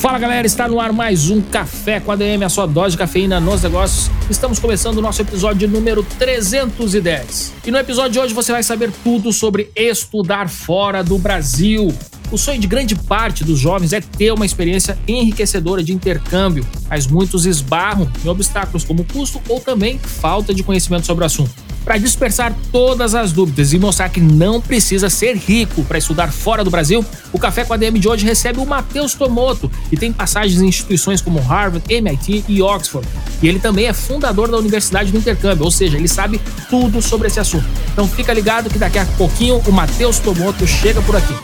[0.00, 2.98] Fala galera, está no ar mais um Café com a DM, a sua dose de
[2.98, 4.10] cafeína nos negócios.
[4.28, 7.54] Estamos começando o nosso episódio número 310.
[7.64, 11.92] E no episódio de hoje você vai saber tudo sobre estudar fora do Brasil.
[12.30, 17.06] O sonho de grande parte dos jovens é ter uma experiência enriquecedora de intercâmbio, mas
[17.06, 21.65] muitos esbarram em obstáculos como custo ou também falta de conhecimento sobre o assunto.
[21.86, 26.64] Para dispersar todas as dúvidas e mostrar que não precisa ser rico para estudar fora
[26.64, 30.12] do Brasil, o Café com a DM de hoje recebe o Matheus Tomoto, que tem
[30.12, 33.06] passagens em instituições como Harvard, MIT e Oxford.
[33.40, 37.28] E ele também é fundador da Universidade do Intercâmbio, ou seja, ele sabe tudo sobre
[37.28, 37.66] esse assunto.
[37.92, 41.34] Então fica ligado que daqui a pouquinho o Matheus Tomoto chega por aqui.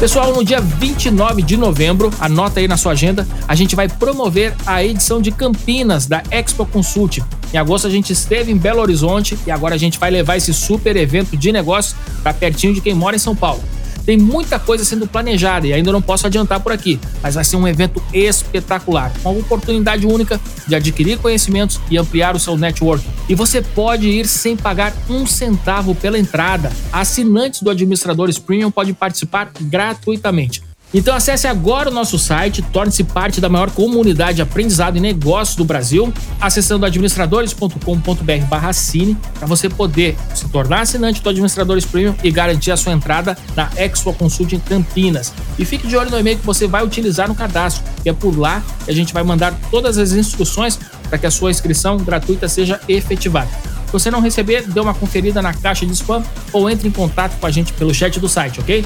[0.00, 4.54] Pessoal, no dia 29 de novembro, anota aí na sua agenda, a gente vai promover
[4.64, 7.20] a edição de Campinas da Expo Consult.
[7.52, 10.54] Em agosto a gente esteve em Belo Horizonte e agora a gente vai levar esse
[10.54, 13.60] super evento de negócios para pertinho de quem mora em São Paulo.
[14.08, 17.56] Tem muita coisa sendo planejada e ainda não posso adiantar por aqui, mas vai ser
[17.56, 23.04] um evento espetacular, uma oportunidade única de adquirir conhecimentos e ampliar o seu network.
[23.28, 26.72] E você pode ir sem pagar um centavo pela entrada.
[26.90, 30.62] Assinantes do Administradores Premium podem participar gratuitamente.
[30.92, 35.54] Então acesse agora o nosso site, torne-se parte da maior comunidade de aprendizado e negócios
[35.54, 42.30] do Brasil, acessando administradores.com.br cine para você poder se tornar assinante do Administradores Premium e
[42.30, 45.32] garantir a sua entrada na Expo Consult em Campinas.
[45.58, 48.38] E fique de olho no e-mail que você vai utilizar no cadastro, que é por
[48.38, 52.48] lá que a gente vai mandar todas as instruções para que a sua inscrição gratuita
[52.48, 53.50] seja efetivada.
[53.86, 57.38] Se você não receber, dê uma conferida na caixa de spam ou entre em contato
[57.38, 58.84] com a gente pelo chat do site, ok?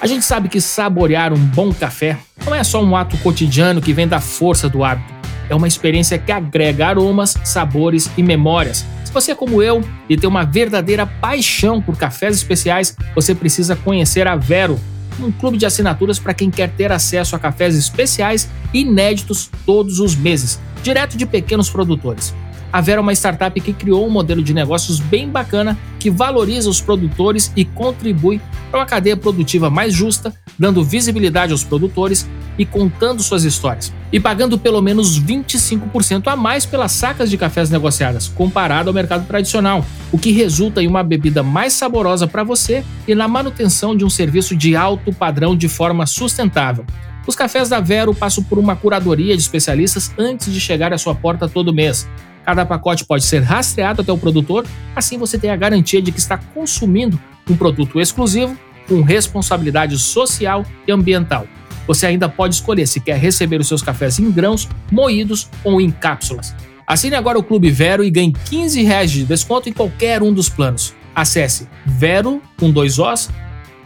[0.00, 2.16] A gente sabe que saborear um bom café
[2.46, 5.12] não é só um ato cotidiano que vem da força do hábito.
[5.50, 10.16] É uma experiência que agrega aromas, sabores e memórias se você é como eu e
[10.16, 14.78] tem uma verdadeira paixão por cafés especiais, você precisa conhecer a Vero,
[15.18, 20.14] um clube de assinaturas para quem quer ter acesso a cafés especiais inéditos todos os
[20.14, 22.32] meses, direto de pequenos produtores.
[22.72, 26.70] A Vera é uma startup que criou um modelo de negócios bem bacana que valoriza
[26.70, 32.64] os produtores e contribui para uma cadeia produtiva mais justa, dando visibilidade aos produtores e
[32.64, 33.92] contando suas histórias.
[34.12, 39.26] E pagando pelo menos 25% a mais pelas sacas de cafés negociadas, comparado ao mercado
[39.26, 44.04] tradicional, o que resulta em uma bebida mais saborosa para você e na manutenção de
[44.04, 46.84] um serviço de alto padrão de forma sustentável.
[47.26, 51.14] Os cafés da Vero passam por uma curadoria de especialistas antes de chegar à sua
[51.14, 52.08] porta todo mês.
[52.44, 56.18] Cada pacote pode ser rastreado até o produtor, assim você tem a garantia de que
[56.18, 58.56] está consumindo um produto exclusivo
[58.88, 61.46] com responsabilidade social e ambiental.
[61.86, 65.90] Você ainda pode escolher se quer receber os seus cafés em grãos, moídos ou em
[65.90, 66.54] cápsulas.
[66.86, 70.48] Assine agora o Clube Vero e ganhe 15 reais de desconto em qualquer um dos
[70.48, 70.94] planos.
[71.14, 73.30] Acesse vero com dois os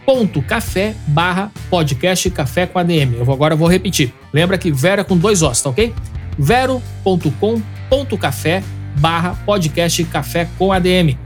[0.05, 3.15] ponto café barra podcast café com ADM.
[3.17, 4.13] Eu agora vou repetir.
[4.31, 5.93] Lembra que Vero é com dois os, tá ok?
[7.89, 8.63] vero.com.café
[8.97, 11.17] barra podcast café com ADM.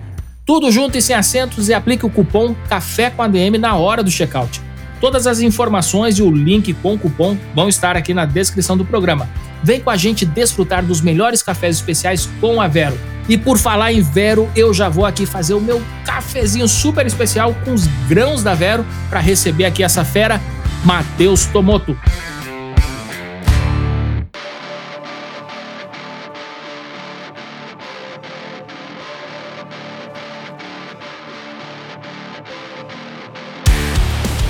[0.46, 4.10] Tudo junto e sem acentos e aplique o cupom Café com ADM na hora do
[4.10, 4.60] checkout.
[5.00, 8.84] Todas as informações e o link com o cupom vão estar aqui na descrição do
[8.84, 9.30] programa.
[9.64, 12.98] Vem com a gente desfrutar dos melhores cafés especiais com a Vero.
[13.28, 17.56] E por falar em Vero, eu já vou aqui fazer o meu cafezinho super especial
[17.64, 20.42] com os grãos da Vero para receber aqui essa fera,
[20.84, 21.96] Matheus Tomoto.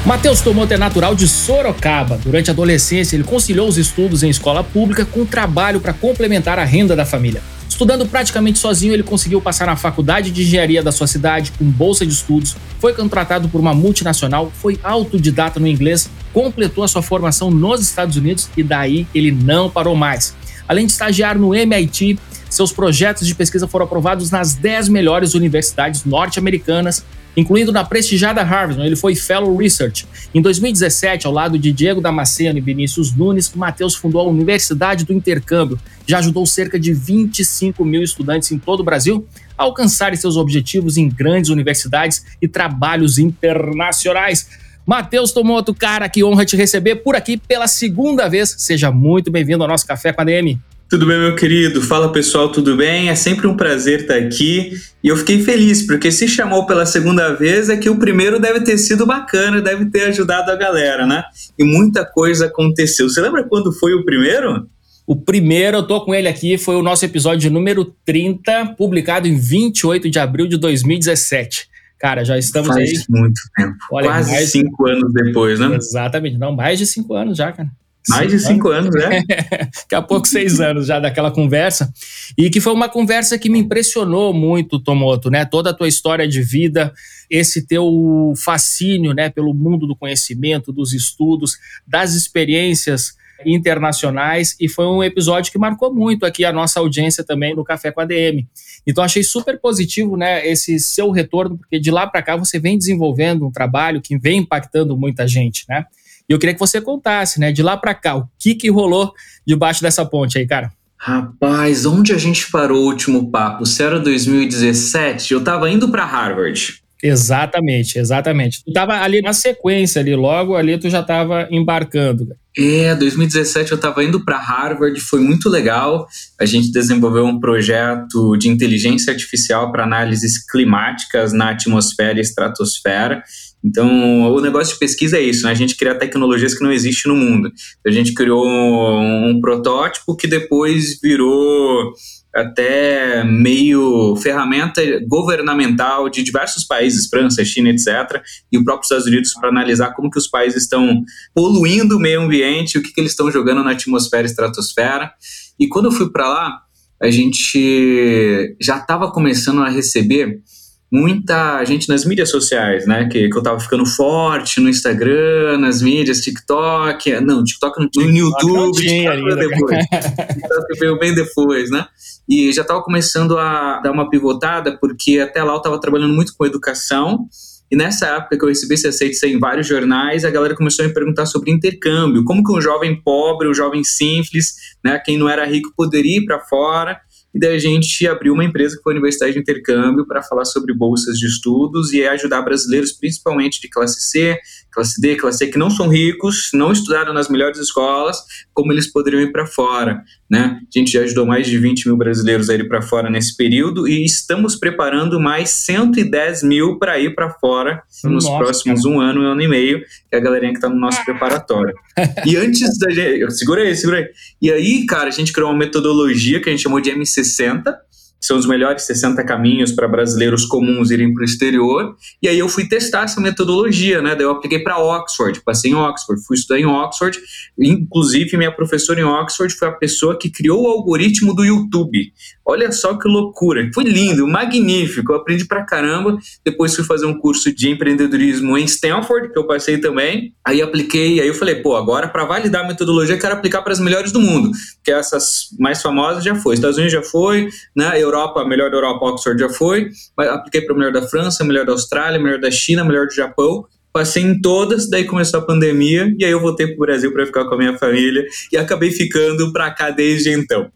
[0.09, 2.17] Matheus Tomoto é natural de Sorocaba.
[2.17, 6.63] Durante a adolescência, ele conciliou os estudos em escola pública com trabalho para complementar a
[6.63, 7.43] renda da família.
[7.69, 12.07] Estudando praticamente sozinho, ele conseguiu passar na faculdade de engenharia da sua cidade com bolsa
[12.07, 17.51] de estudos, foi contratado por uma multinacional, foi autodidata no inglês, completou a sua formação
[17.51, 20.33] nos Estados Unidos e daí ele não parou mais.
[20.67, 22.17] Além de estagiar no MIT,
[22.49, 27.05] seus projetos de pesquisa foram aprovados nas 10 melhores universidades norte-americanas
[27.39, 30.05] incluindo na prestigiada Harvard, ele foi Fellow Research.
[30.33, 35.13] Em 2017, ao lado de Diego Damasceno e Vinícius Nunes, Matheus fundou a Universidade do
[35.13, 39.25] Intercâmbio, já ajudou cerca de 25 mil estudantes em todo o Brasil
[39.57, 44.47] a alcançarem seus objetivos em grandes universidades e trabalhos internacionais.
[44.85, 48.55] Matheus Tomoto, cara, que honra te receber por aqui pela segunda vez.
[48.57, 50.59] Seja muito bem-vindo ao nosso Café com a DM.
[50.89, 51.83] Tudo bem, meu querido?
[51.83, 53.09] Fala pessoal, tudo bem?
[53.09, 54.71] É sempre um prazer estar aqui
[55.03, 58.61] e eu fiquei feliz porque se chamou pela segunda vez é que o primeiro deve
[58.61, 61.23] ter sido bacana, deve ter ajudado a galera, né?
[61.59, 63.07] E muita coisa aconteceu.
[63.07, 64.67] Você lembra quando foi o primeiro?
[65.05, 69.37] O primeiro, eu tô com ele aqui, foi o nosso episódio número 30, publicado em
[69.37, 71.67] 28 de abril de 2017.
[71.99, 73.03] Cara, já estamos Faz aí.
[73.09, 73.77] muito tempo.
[73.91, 74.51] Olha, Quase mais...
[74.51, 75.75] cinco anos depois, né?
[75.75, 76.37] Exatamente.
[76.39, 77.69] Não, mais de cinco anos já, cara.
[78.07, 79.23] Mais de cinco anos, né?
[79.27, 81.91] Daqui a pouco seis anos já daquela conversa.
[82.37, 85.45] E que foi uma conversa que me impressionou muito, Tomoto, né?
[85.45, 86.93] Toda a tua história de vida,
[87.29, 89.29] esse teu fascínio, né?
[89.29, 94.55] Pelo mundo do conhecimento, dos estudos, das experiências internacionais.
[94.59, 98.01] E foi um episódio que marcou muito aqui a nossa audiência também no Café com
[98.01, 98.47] a DM.
[98.85, 100.47] Então achei super positivo, né?
[100.47, 104.39] Esse seu retorno, porque de lá para cá você vem desenvolvendo um trabalho que vem
[104.39, 105.85] impactando muita gente, né?
[106.29, 109.11] E eu queria que você contasse, né, de lá para cá, o que que rolou
[109.45, 110.71] debaixo dessa ponte aí, cara?
[110.95, 113.65] Rapaz, onde a gente parou o último papo?
[113.65, 116.81] Se era 2017, eu tava indo para Harvard.
[117.01, 118.63] Exatamente, exatamente.
[118.63, 122.27] Tu tava ali na sequência ali, logo ali tu já tava embarcando.
[122.61, 126.05] É, 2017 eu estava indo para Harvard, foi muito legal.
[126.37, 133.23] A gente desenvolveu um projeto de inteligência artificial para análises climáticas na atmosfera e estratosfera.
[133.63, 135.51] Então, o negócio de pesquisa é isso, né?
[135.51, 137.49] A gente cria tecnologias que não existem no mundo.
[137.87, 141.93] A gente criou um, um protótipo que depois virou
[142.33, 148.21] até meio ferramenta governamental de diversos países, França, China, etc.,
[148.51, 151.03] e o próprio Estados Unidos para analisar como que os países estão
[151.33, 155.11] poluindo o meio ambiente, o que, que eles estão jogando na atmosfera e estratosfera.
[155.59, 156.61] E quando eu fui para lá,
[157.01, 160.41] a gente já estava começando a receber
[160.91, 163.07] muita gente nas mídias sociais, né?
[163.07, 167.21] Que, que eu tava ficando forte no Instagram, nas mídias, TikTok.
[167.21, 169.85] Não, TikTok no, no YouTube, não tinha TikTok ainda, depois.
[169.85, 171.85] TikTok veio bem depois, né?
[172.27, 176.33] E já tava começando a dar uma pivotada, porque até lá eu tava trabalhando muito
[176.35, 177.27] com educação.
[177.71, 180.87] E nessa época que eu recebi esse aceite em vários jornais, a galera começou a
[180.87, 182.23] me perguntar sobre intercâmbio.
[182.23, 186.25] Como que um jovem pobre, um jovem simples, né, quem não era rico, poderia ir
[186.25, 186.99] para fora
[187.33, 190.45] e daí a gente abriu uma empresa que foi a Universidade de Intercâmbio para falar
[190.45, 194.37] sobre bolsas de estudos e ajudar brasileiros, principalmente de classe C,
[194.71, 198.23] classe D, classe E, que não são ricos, não estudaram nas melhores escolas,
[198.53, 200.03] como eles poderiam ir para fora.
[200.29, 200.59] Né?
[200.61, 203.87] A gente já ajudou mais de 20 mil brasileiros a ir para fora nesse período
[203.87, 208.95] e estamos preparando mais 110 mil para ir para fora nos Nossa, próximos cara.
[208.95, 211.73] um ano, um ano e meio, que é a galerinha que está no nosso preparatório.
[212.25, 213.31] e antes da gente.
[213.33, 214.07] Segura aí, segura aí.
[214.41, 217.73] E aí, cara, a gente criou uma metodologia que a gente chamou de M60
[218.19, 221.95] são os melhores 60 caminhos para brasileiros comuns irem para o exterior.
[222.21, 224.15] E aí eu fui testar essa metodologia, né?
[224.15, 227.17] Daí eu apliquei para Oxford, passei em Oxford, fui estudar em Oxford.
[227.57, 232.11] Inclusive, minha professora em Oxford foi a pessoa que criou o algoritmo do YouTube.
[232.49, 233.69] Olha só que loucura.
[233.75, 235.11] Foi lindo, magnífico.
[235.11, 236.17] Eu aprendi pra caramba.
[236.43, 240.33] Depois fui fazer um curso de empreendedorismo em Stanford, que eu passei também.
[240.43, 243.71] Aí apliquei, aí eu falei, pô, agora para validar a metodologia, eu quero aplicar para
[243.71, 244.49] as melhores do mundo.
[244.83, 246.55] Que essas mais famosas já foi.
[246.55, 248.01] Estados Unidos já foi, né?
[248.01, 249.91] Europa, melhor da Europa, Oxford já foi.
[250.17, 254.21] Apliquei para melhor da França, melhor da Austrália, melhor da China, melhor do Japão passei
[254.23, 257.45] em todas, daí começou a pandemia e aí eu voltei para o Brasil para ficar
[257.45, 260.71] com a minha família e acabei ficando para cá desde então.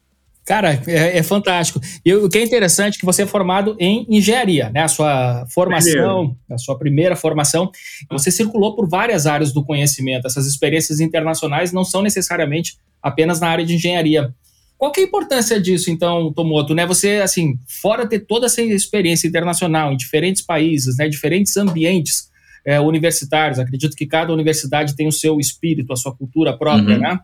[0.45, 1.79] Cara, é, é fantástico.
[2.05, 4.81] E o que é interessante é que você é formado em engenharia, né?
[4.81, 7.71] A sua formação, a sua primeira formação,
[8.11, 10.27] você circulou por várias áreas do conhecimento.
[10.27, 14.33] Essas experiências internacionais não são necessariamente apenas na área de engenharia.
[14.77, 16.75] Qual que é a importância disso, então, Tomoto?
[16.75, 16.85] Né?
[16.85, 22.29] Você, assim, fora ter toda essa experiência internacional em diferentes países, né, diferentes ambientes
[22.65, 27.01] é, universitários, acredito que cada universidade tem o seu espírito, a sua cultura própria, uhum.
[27.01, 27.19] né?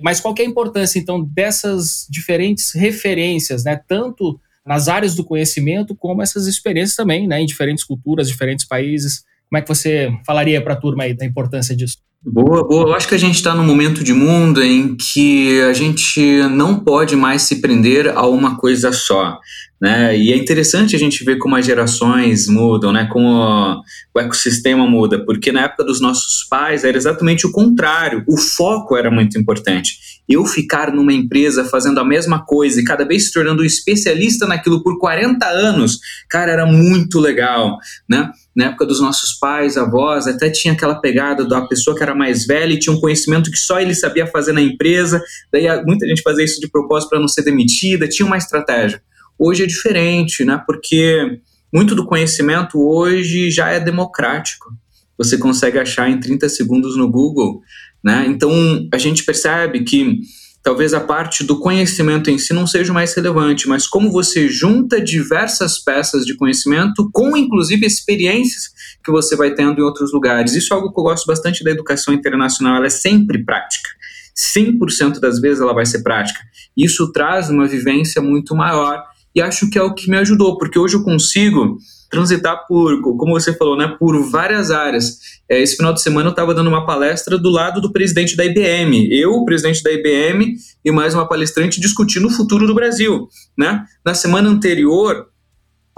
[0.00, 3.80] Mas qual é a importância, então, dessas diferentes referências, né?
[3.88, 7.40] Tanto nas áreas do conhecimento, como essas experiências também, né?
[7.40, 9.24] Em diferentes culturas, diferentes países.
[9.48, 11.96] Como é que você falaria para a turma aí da importância disso?
[12.22, 12.88] Boa, boa.
[12.88, 16.80] Eu acho que a gente está num momento de mundo em que a gente não
[16.80, 19.38] pode mais se prender a uma coisa só.
[19.80, 20.16] Né?
[20.18, 23.08] E é interessante a gente ver como as gerações mudam, né?
[23.12, 23.80] como
[24.12, 28.96] o ecossistema muda, porque na época dos nossos pais era exatamente o contrário, o foco
[28.96, 30.18] era muito importante.
[30.28, 34.46] Eu ficar numa empresa fazendo a mesma coisa e cada vez se tornando um especialista
[34.46, 38.30] naquilo por 40 anos, cara, era muito legal, né?
[38.54, 42.44] Na época dos nossos pais, avós, até tinha aquela pegada da pessoa que era mais
[42.44, 46.20] velha e tinha um conhecimento que só ele sabia fazer na empresa, daí muita gente
[46.20, 49.00] fazia isso de propósito para não ser demitida, tinha uma estratégia.
[49.38, 50.62] Hoje é diferente, né?
[50.66, 51.40] Porque
[51.72, 54.70] muito do conhecimento hoje já é democrático.
[55.16, 57.60] Você consegue achar em 30 segundos no Google,
[58.02, 58.24] né?
[58.28, 58.50] Então
[58.92, 60.20] a gente percebe que
[60.62, 65.00] talvez a parte do conhecimento em si não seja mais relevante, mas como você junta
[65.00, 68.70] diversas peças de conhecimento com inclusive experiências
[69.04, 70.54] que você vai tendo em outros lugares.
[70.54, 73.88] Isso é algo que eu gosto bastante da educação internacional, ela é sempre prática.
[74.36, 76.40] 100% das vezes ela vai ser prática.
[76.76, 79.02] Isso traz uma vivência muito maior
[79.38, 81.78] e acho que é o que me ajudou, porque hoje eu consigo
[82.10, 85.18] transitar por, como você falou, né, por várias áreas.
[85.48, 88.44] É, esse final de semana eu estava dando uma palestra do lado do presidente da
[88.44, 93.28] IBM, eu, o presidente da IBM e mais uma palestrante discutindo o futuro do Brasil,
[93.56, 93.84] né?
[94.04, 95.26] Na semana anterior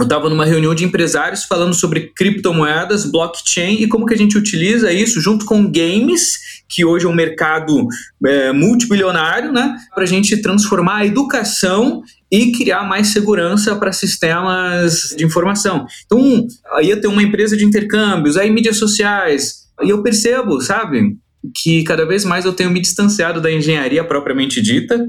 [0.00, 4.38] eu estava numa reunião de empresários falando sobre criptomoedas, blockchain e como que a gente
[4.38, 7.86] utiliza isso junto com games, que hoje é um mercado
[8.24, 15.14] é, multibilionário, né, para a gente transformar a educação e criar mais segurança para sistemas
[15.16, 15.84] de informação.
[16.06, 21.18] Então, aí eu tenho uma empresa de intercâmbios, aí mídias sociais, e eu percebo, sabe,
[21.54, 25.06] que cada vez mais eu tenho me distanciado da engenharia propriamente dita,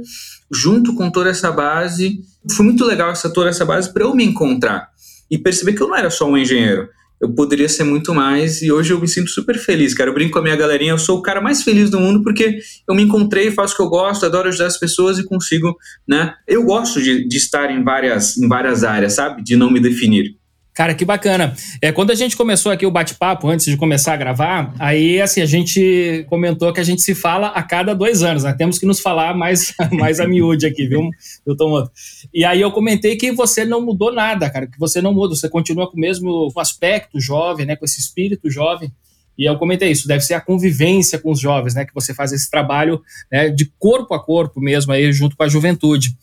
[0.52, 2.22] junto com toda essa base.
[2.56, 4.90] Foi muito legal essa toda essa base para eu me encontrar
[5.30, 6.88] e perceber que eu não era só um engenheiro
[7.22, 10.10] eu poderia ser muito mais e hoje eu me sinto super feliz, cara.
[10.10, 12.58] Eu brinco com a minha galerinha, eu sou o cara mais feliz do mundo porque
[12.90, 15.78] eu me encontrei, faço o que eu gosto, adoro ajudar as pessoas e consigo,
[16.08, 16.34] né?
[16.48, 19.44] Eu gosto de, de estar em várias, em várias áreas, sabe?
[19.44, 20.36] De não me definir.
[20.74, 21.54] Cara, que bacana.
[21.82, 25.42] É, quando a gente começou aqui o bate-papo, antes de começar a gravar, aí assim,
[25.42, 28.54] a gente comentou que a gente se fala a cada dois anos, né?
[28.54, 31.10] Temos que nos falar mais, mais a miúde aqui, viu,
[31.46, 31.88] viu Tom?
[32.34, 35.50] E aí eu comentei que você não mudou nada, cara, que você não muda, você
[35.50, 37.76] continua com o mesmo aspecto jovem, né?
[37.76, 38.92] Com esse espírito jovem.
[39.42, 41.84] E eu comentei isso, deve ser a convivência com os jovens, né?
[41.84, 45.48] Que você faz esse trabalho né, de corpo a corpo mesmo aí, junto com a
[45.50, 46.16] juventude.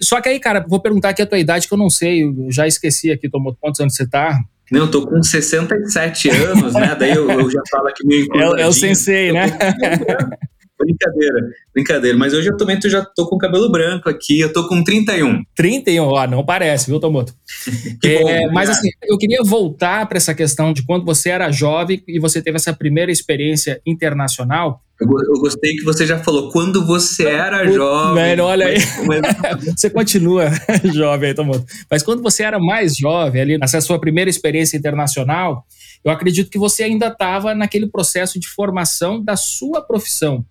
[0.00, 2.50] Só que aí, cara, vou perguntar aqui a tua idade, que eu não sei, eu
[2.50, 4.40] já esqueci aqui, tomou quantos anos você tá?
[4.72, 6.96] Não, eu tô com 67 anos, né?
[6.98, 9.46] Daí eu, eu já falo aqui meio É, é o sensei, né?
[10.78, 12.18] Brincadeira, brincadeira.
[12.18, 15.42] Mas hoje eu também tô, já tô com cabelo branco aqui, eu tô com 31.
[15.54, 17.32] 31, ó, não parece, viu, Tomoto?
[18.04, 22.18] é, mas assim, eu queria voltar para essa questão de quando você era jovem e
[22.18, 24.82] você teve essa primeira experiência internacional.
[25.00, 28.22] Eu, eu gostei que você já falou quando você era jovem.
[28.22, 28.78] Velho, olha aí.
[29.06, 29.74] Mas...
[29.78, 30.50] você continua
[30.92, 31.64] jovem aí, Tomoto.
[31.88, 35.64] Mas quando você era mais jovem, ali, nessa sua primeira experiência internacional,
[36.04, 40.44] eu acredito que você ainda estava naquele processo de formação da sua profissão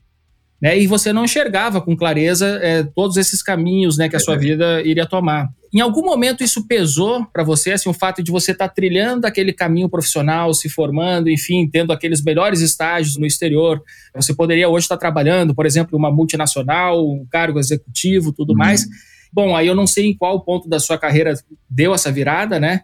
[0.63, 0.79] né?
[0.79, 4.81] E você não enxergava com clareza é, todos esses caminhos né, que a sua vida
[4.81, 5.49] iria tomar.
[5.73, 9.27] Em algum momento isso pesou para você, assim, o fato de você estar tá trilhando
[9.27, 13.83] aquele caminho profissional, se formando, enfim, tendo aqueles melhores estágios no exterior.
[14.15, 18.51] Você poderia hoje estar tá trabalhando, por exemplo, em uma multinacional, um cargo executivo, tudo
[18.51, 18.59] uhum.
[18.59, 18.87] mais.
[19.33, 21.33] Bom, aí eu não sei em qual ponto da sua carreira
[21.69, 22.83] deu essa virada, né?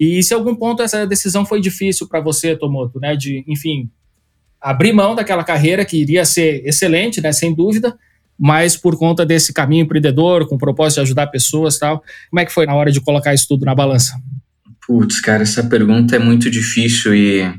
[0.00, 3.14] E se algum ponto essa decisão foi difícil para você, Tomoto, né?
[3.14, 3.88] De, enfim,
[4.64, 7.94] abrir mão daquela carreira que iria ser excelente, né, sem dúvida,
[8.38, 12.02] mas por conta desse caminho empreendedor, com o propósito de ajudar pessoas tal.
[12.30, 14.14] Como é que foi na hora de colocar isso tudo na balança?
[14.86, 17.52] Putz, cara, essa pergunta é muito difícil e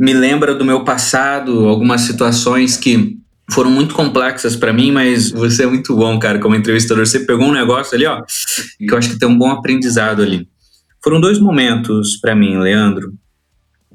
[0.00, 3.18] me lembra do meu passado, algumas situações que
[3.50, 7.06] foram muito complexas para mim, mas você é muito bom, cara, como entrevistador.
[7.06, 8.22] Você pegou um negócio ali, ó,
[8.78, 10.48] que eu acho que tem um bom aprendizado ali.
[11.04, 13.12] Foram dois momentos para mim, Leandro,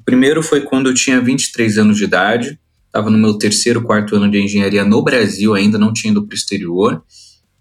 [0.05, 4.29] primeiro foi quando eu tinha 23 anos de idade, estava no meu terceiro, quarto ano
[4.29, 7.03] de engenharia no Brasil, ainda não tinha ido para o exterior,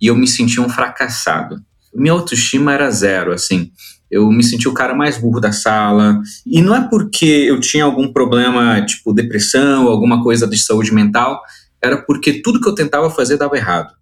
[0.00, 1.62] e eu me sentia um fracassado.
[1.94, 3.70] Minha autoestima era zero, assim.
[4.10, 6.20] Eu me sentia o cara mais burro da sala.
[6.44, 11.40] E não é porque eu tinha algum problema, tipo depressão, alguma coisa de saúde mental,
[11.80, 13.92] era porque tudo que eu tentava fazer dava errado.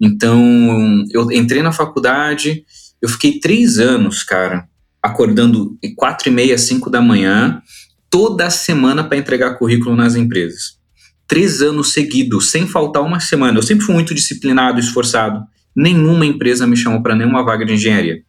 [0.00, 2.64] Então, eu entrei na faculdade,
[3.00, 4.68] eu fiquei três anos, cara,
[5.06, 7.62] acordando quatro e meia, cinco da manhã,
[8.10, 10.76] toda semana para entregar currículo nas empresas.
[11.28, 13.58] Três anos seguidos, sem faltar uma semana.
[13.58, 15.42] Eu sempre fui muito disciplinado, esforçado.
[15.74, 18.22] Nenhuma empresa me chamou para nenhuma vaga de engenharia.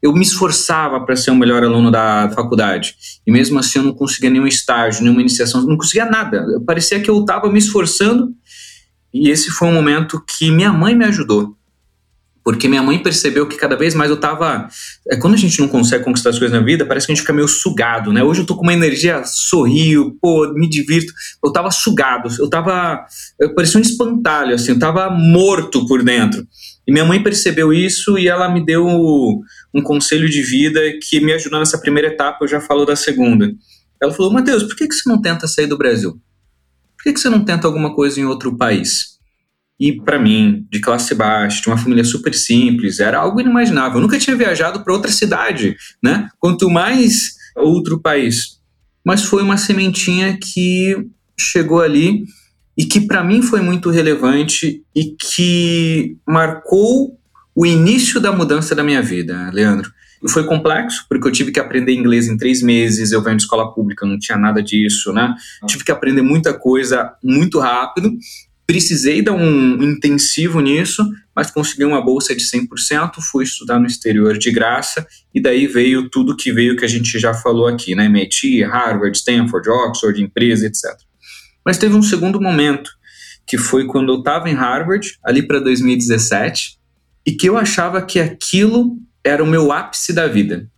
[0.00, 2.94] Eu me esforçava para ser o melhor aluno da faculdade.
[3.26, 6.46] E mesmo assim eu não conseguia nenhum estágio, nenhuma iniciação, não conseguia nada.
[6.64, 8.32] Parecia que eu estava me esforçando.
[9.12, 11.57] E esse foi um momento que minha mãe me ajudou
[12.50, 14.70] porque minha mãe percebeu que cada vez mais eu tava.
[15.06, 17.20] É, quando a gente não consegue conquistar as coisas na vida, parece que a gente
[17.20, 18.22] fica meio sugado, né?
[18.24, 21.12] Hoje eu tô com uma energia, sorrio, pô, me divirto.
[21.44, 23.04] Eu tava sugado, eu tava.
[23.38, 26.42] Eu parecia um espantalho, assim, eu tava morto por dentro.
[26.86, 31.34] E minha mãe percebeu isso e ela me deu um conselho de vida que me
[31.34, 33.52] ajudou nessa primeira etapa, eu já falo da segunda.
[34.02, 36.12] Ela falou: Matheus, por que, que você não tenta sair do Brasil?
[36.96, 39.17] Por que, que você não tenta alguma coisa em outro país?
[39.78, 43.98] E para mim, de classe baixa, de uma família super simples, era algo inimaginável.
[43.98, 46.28] Eu nunca tinha viajado para outra cidade, né?
[46.38, 48.58] Quanto mais outro país.
[49.04, 50.96] Mas foi uma sementinha que
[51.38, 52.24] chegou ali
[52.76, 57.18] e que para mim foi muito relevante e que marcou
[57.54, 59.90] o início da mudança da minha vida, Leandro.
[60.28, 63.72] Foi complexo, porque eu tive que aprender inglês em três meses, eu venho de escola
[63.72, 65.34] pública, não tinha nada disso, né?
[65.66, 68.12] Tive que aprender muita coisa muito rápido,
[68.68, 71.02] Precisei dar um intensivo nisso,
[71.34, 76.10] mas consegui uma bolsa de 100%, fui estudar no exterior de graça, e daí veio
[76.10, 78.04] tudo que veio que a gente já falou aqui, né?
[78.04, 80.84] MIT, Harvard, Stanford, Oxford, empresa, etc.
[81.64, 82.90] Mas teve um segundo momento,
[83.46, 86.78] que foi quando eu estava em Harvard, ali para 2017,
[87.24, 90.70] e que eu achava que aquilo era o meu ápice da vida.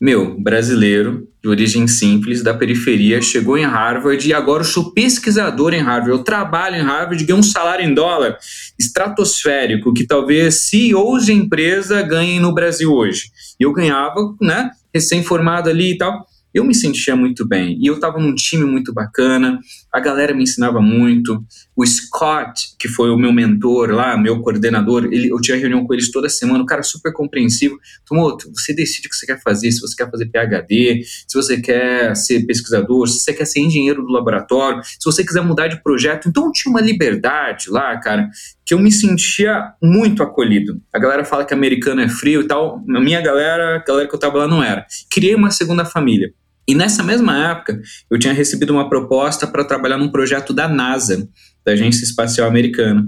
[0.00, 5.74] Meu, brasileiro, de origem simples, da periferia, chegou em Harvard e agora eu sou pesquisador
[5.74, 6.08] em Harvard.
[6.08, 8.38] Eu trabalho em Harvard, ganho um salário em dólar
[8.78, 13.30] estratosférico, que talvez CEOs de empresa ganhem no Brasil hoje.
[13.60, 17.76] E eu ganhava, né, recém-formado ali e tal eu me sentia muito bem.
[17.80, 19.58] E eu estava num time muito bacana,
[19.92, 21.44] a galera me ensinava muito.
[21.76, 25.92] O Scott, que foi o meu mentor lá, meu coordenador, ele, eu tinha reunião com
[25.92, 27.76] eles toda semana, o cara super compreensivo.
[28.06, 31.60] Tomoto, você decide o que você quer fazer, se você quer fazer PHD, se você
[31.60, 35.82] quer ser pesquisador, se você quer ser engenheiro do laboratório, se você quiser mudar de
[35.82, 36.28] projeto.
[36.28, 38.28] Então tinha uma liberdade lá, cara,
[38.64, 40.80] que eu me sentia muito acolhido.
[40.92, 44.14] A galera fala que americano é frio e tal, a minha galera, a galera que
[44.14, 44.86] eu tava lá não era.
[45.10, 46.32] Criei uma segunda família.
[46.66, 47.80] E nessa mesma época,
[48.10, 51.28] eu tinha recebido uma proposta para trabalhar num projeto da NASA,
[51.64, 53.06] da Agência Espacial Americana.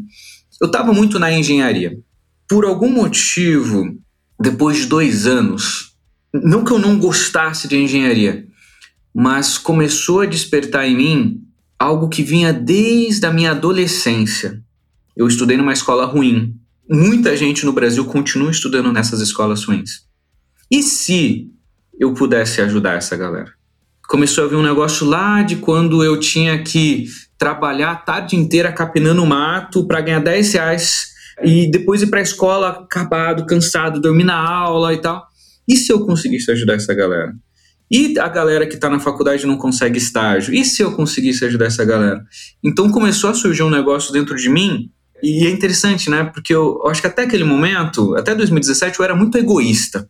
[0.61, 1.99] Eu estava muito na engenharia.
[2.49, 3.97] Por algum motivo,
[4.39, 5.97] depois de dois anos,
[6.33, 8.47] não que eu não gostasse de engenharia,
[9.15, 11.43] mas começou a despertar em mim
[11.79, 14.63] algo que vinha desde a minha adolescência.
[15.17, 16.55] Eu estudei numa escola ruim.
[16.89, 20.07] Muita gente no Brasil continua estudando nessas escolas ruins.
[20.71, 21.51] E se
[21.99, 23.56] eu pudesse ajudar essa galera.
[24.09, 28.73] Começou a vir um negócio lá de quando eu tinha que trabalhar a tarde inteira
[28.73, 31.09] capinando mato para ganhar 10 reais
[31.43, 35.27] e depois ir para a escola acabado, cansado, dormir na aula e tal.
[35.69, 37.35] E se eu conseguisse ajudar essa galera?
[37.91, 40.55] E a galera que está na faculdade não consegue estágio?
[40.55, 42.25] E se eu conseguisse ajudar essa galera?
[42.63, 44.91] Então começou a surgir um negócio dentro de mim
[45.23, 46.25] e é interessante, né?
[46.25, 50.09] Porque eu, eu acho que até aquele momento, até 2017, eu era muito egoísta.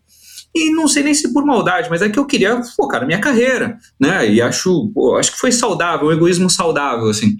[0.57, 3.21] E não sei nem se por maldade, mas é que eu queria focar na minha
[3.21, 4.27] carreira, né?
[4.27, 7.37] E acho, acho que foi saudável, um egoísmo saudável, assim.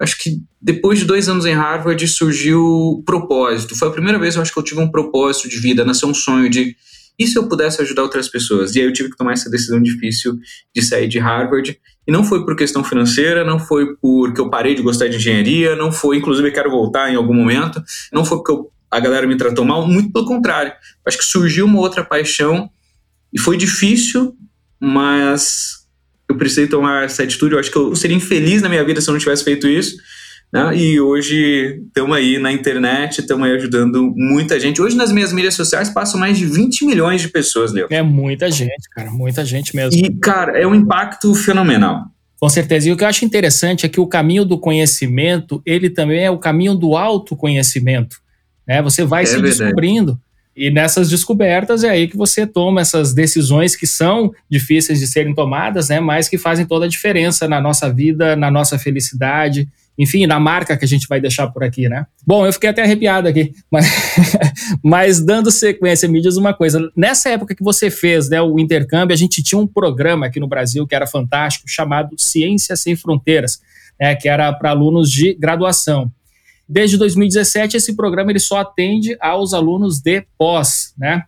[0.00, 3.76] Acho que depois de dois anos em Harvard surgiu propósito.
[3.76, 6.14] Foi a primeira vez eu acho que eu tive um propósito de vida, nasceu um
[6.14, 6.74] sonho de
[7.20, 8.74] e se eu pudesse ajudar outras pessoas?
[8.74, 10.38] E aí eu tive que tomar essa decisão difícil
[10.74, 11.78] de sair de Harvard.
[12.08, 15.76] E não foi por questão financeira, não foi porque eu parei de gostar de engenharia,
[15.76, 19.36] não foi, inclusive, quero voltar em algum momento, não foi porque eu a galera me
[19.36, 20.72] tratou mal, muito pelo contrário.
[21.06, 22.68] Acho que surgiu uma outra paixão
[23.32, 24.34] e foi difícil,
[24.80, 25.86] mas
[26.28, 27.54] eu precisei tomar essa atitude.
[27.54, 29.96] Eu acho que eu seria infeliz na minha vida se eu não tivesse feito isso.
[30.52, 30.76] Né?
[30.76, 34.82] E hoje estamos aí na internet, estamos aí ajudando muita gente.
[34.82, 37.86] Hoje nas minhas mídias sociais passam mais de 20 milhões de pessoas, Leo.
[37.90, 39.96] É muita gente, cara, muita gente mesmo.
[39.96, 42.06] E, cara, é um impacto fenomenal.
[42.40, 42.88] Com certeza.
[42.88, 46.30] E o que eu acho interessante é que o caminho do conhecimento, ele também é
[46.30, 48.16] o caminho do autoconhecimento.
[48.66, 48.82] Né?
[48.82, 49.58] Você vai é se verdade.
[49.58, 50.20] descobrindo.
[50.56, 55.34] E nessas descobertas é aí que você toma essas decisões que são difíceis de serem
[55.34, 60.26] tomadas, né, mas que fazem toda a diferença na nossa vida, na nossa felicidade, enfim,
[60.26, 62.06] na marca que a gente vai deixar por aqui, né?
[62.26, 63.86] Bom, eu fiquei até arrepiado aqui, mas,
[64.82, 66.90] mas dando sequência, me diz uma coisa.
[66.96, 70.48] Nessa época que você fez né, o intercâmbio, a gente tinha um programa aqui no
[70.48, 73.60] Brasil que era fantástico, chamado Ciência Sem Fronteiras,
[74.00, 76.10] né, que era para alunos de graduação.
[76.72, 81.24] Desde 2017, esse programa ele só atende aos alunos de pós, né?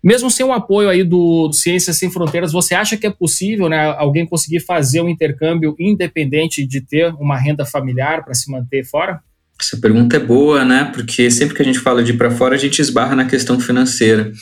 [0.00, 3.86] Mesmo sem o apoio aí do, Ciências Sem Fronteiras, você acha que é possível né,
[3.98, 9.20] alguém conseguir fazer um intercâmbio independente de ter uma renda familiar para se manter fora?
[9.60, 10.90] Essa pergunta é boa, né?
[10.94, 13.58] Porque sempre que a gente fala de ir para fora, a gente esbarra na questão
[13.58, 14.32] financeira.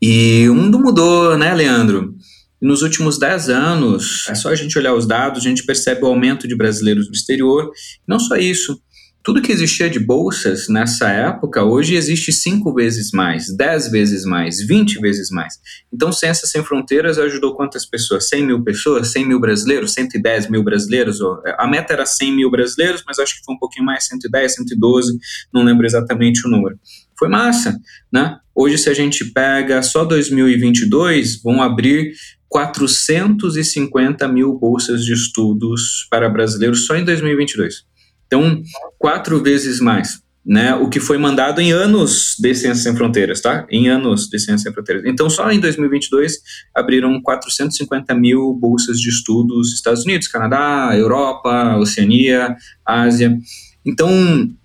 [0.00, 2.14] E o mundo mudou, né, Leandro?
[2.62, 6.06] nos últimos 10 anos, é só a gente olhar os dados, a gente percebe o
[6.06, 7.72] aumento de brasileiros no exterior.
[8.06, 8.80] Não só isso,
[9.22, 14.60] tudo que existia de bolsas nessa época, hoje existe cinco vezes mais, dez vezes mais,
[14.66, 15.54] vinte vezes mais.
[15.92, 18.28] Então, Ciências Sem Fronteiras ajudou quantas pessoas?
[18.28, 19.12] 100 mil pessoas?
[19.12, 19.94] 100 mil brasileiros?
[19.94, 21.20] 110 mil brasileiros?
[21.56, 25.18] A meta era 100 mil brasileiros, mas acho que foi um pouquinho mais, 110, 112,
[25.52, 26.76] não lembro exatamente o número.
[27.16, 27.78] Foi massa,
[28.12, 28.38] né?
[28.54, 32.12] Hoje, se a gente pega só 2022, vão abrir
[32.48, 37.84] 450 mil bolsas de estudos para brasileiros só em 2022.
[38.32, 38.62] Então,
[38.98, 40.74] quatro vezes mais, né?
[40.74, 43.66] O que foi mandado em anos de Ciências Sem Fronteiras, tá?
[43.70, 45.04] Em anos de Ciências Sem Fronteiras.
[45.04, 46.38] Então, só em 2022
[46.74, 53.38] abriram 450 mil bolsas de estudos Estados Unidos, Canadá, Europa, Oceania, Ásia.
[53.84, 54.08] Então,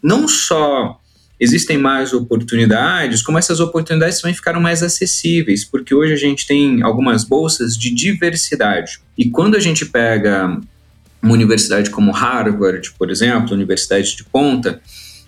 [0.01, 0.97] não só
[1.37, 6.81] existem mais oportunidades, como essas oportunidades também ficaram mais acessíveis, porque hoje a gente tem
[6.83, 8.99] algumas bolsas de diversidade.
[9.17, 10.57] E quando a gente pega
[11.27, 14.81] uma universidade como Harvard, por exemplo, universidade de ponta,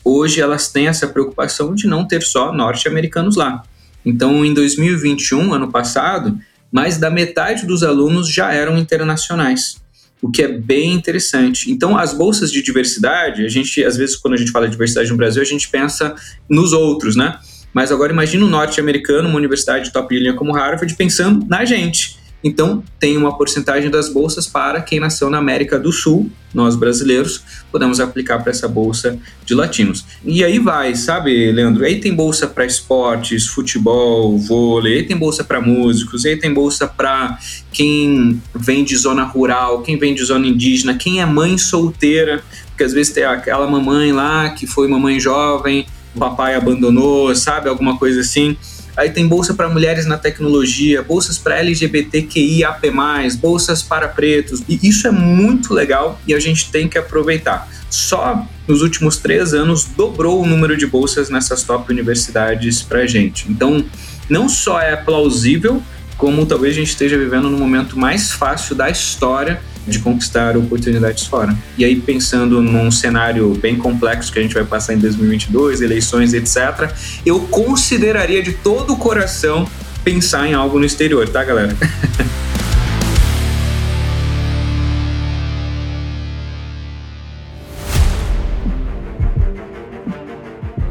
[0.03, 3.61] hoje elas têm essa preocupação de não ter só norte-americanos lá.
[4.05, 6.39] Então, em 2021, ano passado,
[6.71, 9.81] mais da metade dos alunos já eram internacionais,
[10.21, 11.69] o que é bem interessante.
[11.69, 15.09] Então, as bolsas de diversidade, a gente, às vezes, quando a gente fala de diversidade
[15.09, 16.15] no Brasil, a gente pensa
[16.49, 17.37] nos outros, né?
[17.73, 22.17] Mas agora imagina um norte-americano, uma universidade top de linha como Harvard, pensando na gente.
[22.43, 27.43] Então, tem uma porcentagem das bolsas para quem nasceu na América do Sul, nós brasileiros,
[27.71, 30.05] podemos aplicar para essa bolsa de latinos.
[30.23, 31.83] E aí vai, sabe, Leandro?
[31.83, 36.87] Aí tem bolsa para esportes, futebol, vôlei, aí tem bolsa para músicos, aí tem bolsa
[36.87, 37.37] para
[37.71, 42.83] quem vem de zona rural, quem vem de zona indígena, quem é mãe solteira, porque
[42.83, 47.97] às vezes tem aquela mamãe lá que foi mamãe jovem, o papai abandonou, sabe, alguma
[47.97, 48.57] coisa assim.
[48.99, 52.91] Aí tem bolsa para mulheres na tecnologia, bolsas para LGBTQIAP+,
[53.39, 54.61] bolsas para pretos.
[54.67, 57.65] E isso é muito legal e a gente tem que aproveitar.
[57.89, 63.49] Só nos últimos três anos dobrou o número de bolsas nessas top universidades para gente.
[63.49, 63.85] Então,
[64.29, 65.81] não só é plausível,
[66.17, 71.25] como talvez a gente esteja vivendo no momento mais fácil da história de conquistar oportunidades
[71.25, 71.55] fora.
[71.77, 76.33] E aí, pensando num cenário bem complexo que a gente vai passar em 2022, eleições,
[76.33, 76.91] etc.,
[77.25, 79.67] eu consideraria de todo o coração
[80.03, 81.75] pensar em algo no exterior, tá, galera?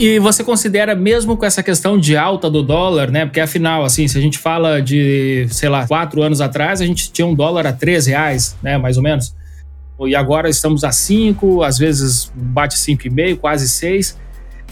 [0.00, 3.26] E você considera mesmo com essa questão de alta do dólar, né?
[3.26, 7.11] Porque afinal, assim, se a gente fala de, sei lá, quatro anos atrás, a gente
[7.11, 8.78] tinha um dólar a três reais, né?
[8.78, 9.34] Mais ou menos.
[10.06, 14.16] E agora estamos a cinco, às vezes bate cinco e meio, quase seis.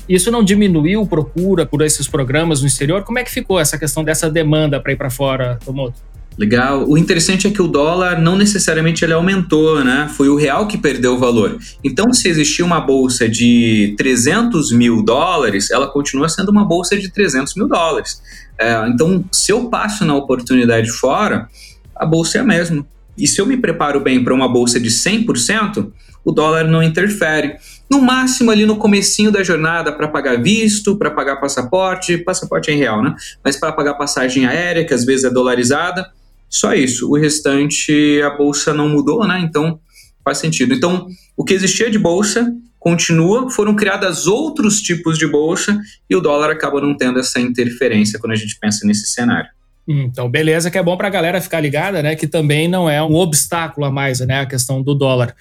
[0.08, 3.02] Isso não diminuiu procura por esses programas no exterior?
[3.02, 6.00] Como é que ficou essa questão dessa demanda para ir para fora, Tomoto?
[6.38, 6.86] Legal.
[6.86, 10.10] O interessante é que o dólar não necessariamente ele aumentou, né?
[10.14, 11.58] Foi o real que perdeu o valor.
[11.82, 17.10] Então, se existia uma bolsa de 300 mil dólares, ela continua sendo uma bolsa de
[17.10, 18.20] 300 mil dólares.
[18.58, 21.48] É, então, se eu passo na oportunidade fora,
[21.94, 22.86] a bolsa é a mesma.
[23.16, 25.90] E se eu me preparo bem para uma bolsa de 100%,
[26.22, 27.54] o dólar não interfere.
[27.88, 32.74] No máximo ali no comecinho da jornada para pagar visto, para pagar passaporte, passaporte é
[32.74, 33.14] em real, né?
[33.44, 36.10] Mas para pagar passagem aérea, que às vezes é dolarizada,
[36.48, 37.10] só isso.
[37.10, 39.40] O restante, a bolsa não mudou, né?
[39.40, 39.80] Então
[40.24, 40.74] faz sentido.
[40.74, 41.06] Então,
[41.36, 45.76] o que existia de bolsa continua, foram criadas outros tipos de bolsa
[46.08, 49.50] e o dólar acaba não tendo essa interferência quando a gente pensa nesse cenário.
[49.88, 52.16] Então, beleza, que é bom para a galera ficar ligada, né?
[52.16, 54.40] Que também não é um obstáculo a mais, né?
[54.40, 55.34] A questão do dólar.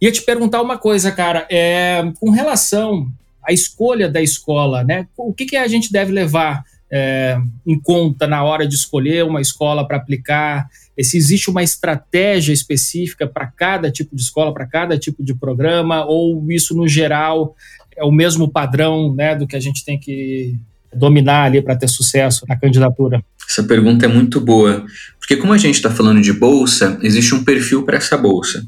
[0.00, 3.06] Ia te perguntar uma coisa, cara, é, com relação
[3.42, 5.06] à escolha da escola, né?
[5.16, 9.40] O que, que a gente deve levar é, em conta na hora de escolher uma
[9.40, 10.68] escola para aplicar,
[11.00, 16.04] se existe uma estratégia específica para cada tipo de escola, para cada tipo de programa,
[16.04, 17.54] ou isso no geral
[17.96, 20.58] é o mesmo padrão né, do que a gente tem que
[20.94, 23.22] dominar ali para ter sucesso na candidatura?
[23.48, 24.84] Essa pergunta é muito boa,
[25.18, 28.62] porque como a gente está falando de bolsa, existe um perfil para essa bolsa.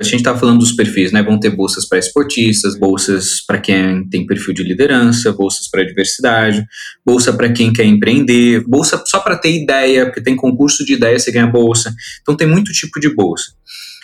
[0.00, 1.22] A gente está falando dos perfis, né?
[1.22, 6.66] Vão ter bolsas para esportistas, bolsas para quem tem perfil de liderança, bolsas para diversidade,
[7.06, 11.18] bolsa para quem quer empreender, bolsa só para ter ideia, porque tem concurso de ideia,
[11.18, 11.94] você ganha bolsa.
[12.22, 13.52] Então tem muito tipo de bolsa.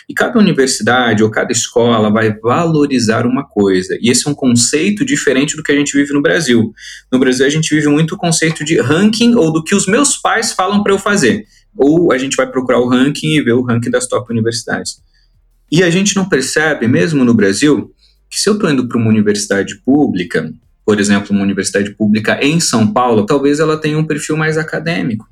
[0.09, 3.97] E cada universidade ou cada escola vai valorizar uma coisa.
[4.01, 6.73] E esse é um conceito diferente do que a gente vive no Brasil.
[7.11, 10.17] No Brasil, a gente vive muito o conceito de ranking ou do que os meus
[10.17, 11.45] pais falam para eu fazer.
[11.75, 15.01] Ou a gente vai procurar o ranking e ver o ranking das top universidades.
[15.71, 17.93] E a gente não percebe, mesmo no Brasil,
[18.29, 20.51] que se eu estou indo para uma universidade pública,
[20.85, 25.25] por exemplo, uma universidade pública em São Paulo, talvez ela tenha um perfil mais acadêmico.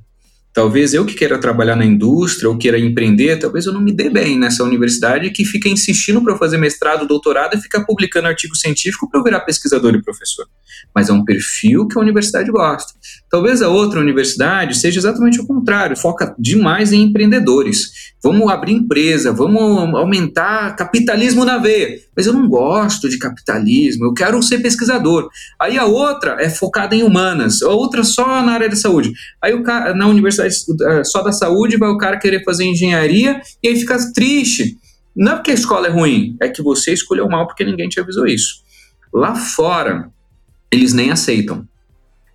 [0.52, 4.10] Talvez eu que queira trabalhar na indústria ou queira empreender, talvez eu não me dê
[4.10, 9.10] bem nessa universidade que fica insistindo para fazer mestrado, doutorado e fica publicando artigo científico
[9.10, 10.46] para eu virar pesquisador e professor.
[10.94, 12.94] Mas é um perfil que a universidade gosta.
[13.30, 18.10] Talvez a outra universidade seja exatamente o contrário, foca demais em empreendedores.
[18.22, 22.00] Vamos abrir empresa, vamos aumentar capitalismo na veia.
[22.16, 25.30] Mas eu não gosto de capitalismo, eu quero ser pesquisador.
[25.60, 29.14] Aí a outra é focada em humanas, a outra só na área da saúde.
[29.42, 33.40] Aí o cara, na universidade eh, só da saúde vai o cara querer fazer engenharia
[33.64, 34.78] e aí fica triste.
[35.16, 38.00] Não é porque a escola é ruim, é que você escolheu mal porque ninguém te
[38.00, 38.64] avisou isso.
[39.14, 40.10] Lá fora,
[40.72, 41.68] eles nem aceitam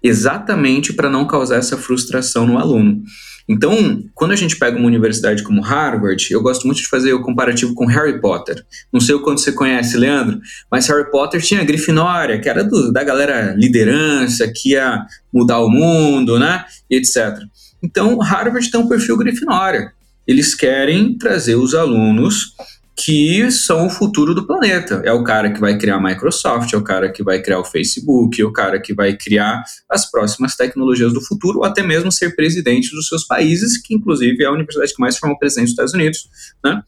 [0.05, 3.03] exatamente para não causar essa frustração no aluno.
[3.49, 7.23] Então, quando a gente pega uma universidade como Harvard, eu gosto muito de fazer o
[7.23, 8.65] comparativo com Harry Potter.
[8.93, 12.65] Não sei o quanto você conhece, Leandro, mas Harry Potter tinha a Grifinória, que era
[12.65, 16.65] do, da galera liderança, que ia mudar o mundo, né?
[16.91, 17.39] E etc.
[17.83, 19.93] Então, Harvard tem um perfil Grifinória.
[20.27, 22.55] Eles querem trazer os alunos
[22.97, 25.03] que são o futuro do planeta.
[25.05, 27.65] É o cara que vai criar a Microsoft, é o cara que vai criar o
[27.65, 32.13] Facebook, é o cara que vai criar as próximas tecnologias do futuro, ou até mesmo
[32.13, 35.73] ser presidente dos seus países, que inclusive é a universidade que mais forma presidente dos
[35.73, 36.29] Estados Unidos.
[36.65, 36.81] Né?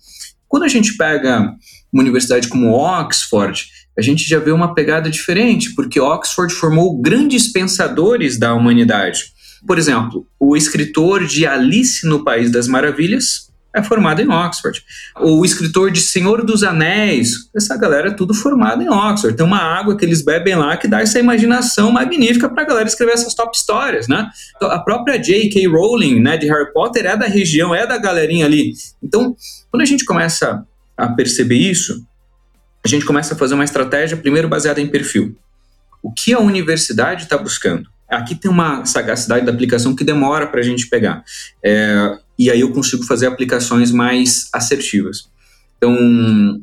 [0.49, 1.53] Quando a gente pega
[1.93, 3.67] uma universidade como Oxford,
[3.99, 9.25] a gente já vê uma pegada diferente, porque Oxford formou grandes pensadores da humanidade.
[9.67, 13.46] Por exemplo, o escritor de Alice no País das Maravilhas,
[13.77, 14.83] é formado em Oxford.
[15.21, 19.37] O escritor de Senhor dos Anéis, essa galera é tudo formada em Oxford.
[19.37, 22.89] Tem uma água que eles bebem lá que dá essa imaginação magnífica para a galera
[22.89, 24.31] escrever essas top histórias, né?
[24.57, 25.69] Então, a própria J.K.
[25.69, 28.73] Rowling, né, de Harry Potter, é da região, é da galerinha ali.
[29.03, 29.37] Então,
[29.71, 30.65] quando a gente começa
[30.97, 32.03] a perceber isso,
[32.83, 35.37] a gente começa a fazer uma estratégia, primeiro baseada em perfil.
[36.03, 37.91] O que a universidade está buscando?
[38.09, 41.23] Aqui tem uma sagacidade da aplicação que demora para a gente pegar.
[41.63, 45.29] É, e aí eu consigo fazer aplicações mais assertivas.
[45.77, 45.95] Então,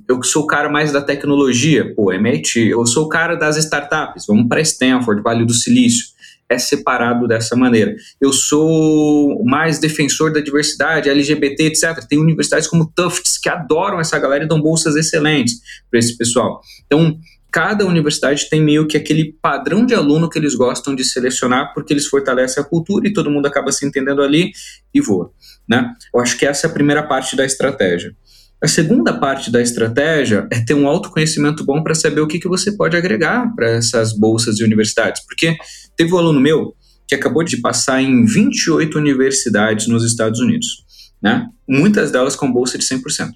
[0.10, 2.70] eu sou o cara mais da tecnologia, pô, MIT.
[2.70, 6.14] Eu sou o cara das startups, vamos para Stanford, Vale do Silício.
[6.50, 7.96] É separado dessa maneira.
[8.20, 12.06] Eu sou mais defensor da diversidade, LGBT, etc.
[12.08, 16.62] Tem universidades como Tufts que adoram essa galera e dão bolsas excelentes para esse pessoal.
[16.86, 17.18] Então,
[17.54, 21.94] cada universidade tem meio que aquele padrão de aluno que eles gostam de selecionar, porque
[21.94, 24.52] eles fortalecem a cultura e todo mundo acaba se entendendo ali
[24.92, 25.32] e voa.
[25.70, 25.94] Né?
[26.12, 28.16] Eu acho que essa é a primeira parte da estratégia.
[28.60, 32.48] A segunda parte da estratégia é ter um autoconhecimento bom para saber o que, que
[32.48, 35.24] você pode agregar para essas bolsas de universidades.
[35.24, 35.56] Porque
[35.96, 36.76] teve um aluno meu
[37.08, 40.84] que acabou de passar em 28 universidades nos Estados Unidos,
[41.22, 41.46] né?
[41.70, 43.30] muitas delas com bolsa de 100%.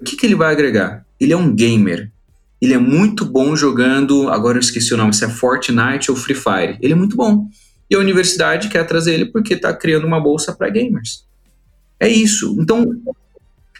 [0.00, 1.06] O que, que ele vai agregar?
[1.20, 2.10] Ele é um gamer,
[2.60, 6.34] ele é muito bom jogando, agora eu esqueci o nome, se é Fortnite ou Free
[6.34, 6.78] Fire.
[6.80, 7.48] Ele é muito bom.
[7.90, 11.24] E a universidade quer trazer ele porque está criando uma bolsa para gamers.
[12.00, 12.56] É isso.
[12.60, 12.90] Então,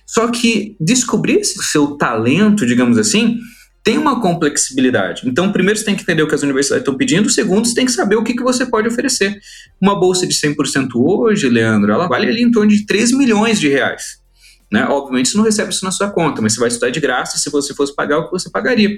[0.07, 3.39] só que descobrir esse seu talento, digamos assim,
[3.85, 5.23] tem uma complexibilidade.
[5.27, 7.87] Então, primeiro você tem que entender o que as universidades estão pedindo, segundo, você tem
[7.87, 9.39] que saber o que, que você pode oferecer.
[9.81, 13.69] Uma bolsa de 100% hoje, Leandro, ela vale ali em torno de 3 milhões de
[13.69, 14.21] reais.
[14.71, 14.85] Né?
[14.85, 17.51] Obviamente você não recebe isso na sua conta, mas você vai estudar de graça se
[17.51, 18.91] você fosse pagar o que você pagaria.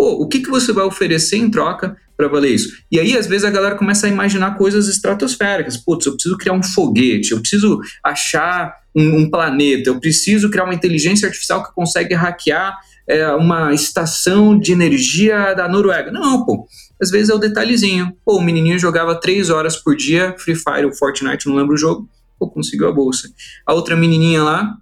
[0.00, 2.70] Pô, o que, que você vai oferecer em troca para valer isso?
[2.90, 5.76] E aí, às vezes, a galera começa a imaginar coisas estratosféricas.
[5.76, 10.64] Putz, eu preciso criar um foguete, eu preciso achar um, um planeta, eu preciso criar
[10.64, 16.10] uma inteligência artificial que consegue hackear é, uma estação de energia da Noruega.
[16.10, 16.66] Não, pô.
[16.98, 18.16] Às vezes é o detalhezinho.
[18.24, 21.78] Pô, o menininho jogava três horas por dia Free Fire ou Fortnite, não lembro o
[21.78, 22.08] jogo.
[22.38, 23.28] Pô, conseguiu a bolsa.
[23.66, 24.76] A outra menininha lá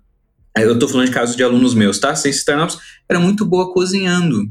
[0.63, 2.15] eu estou falando de casos de alunos meus, tá?
[2.15, 4.45] Sem startups, era muito boa cozinhando.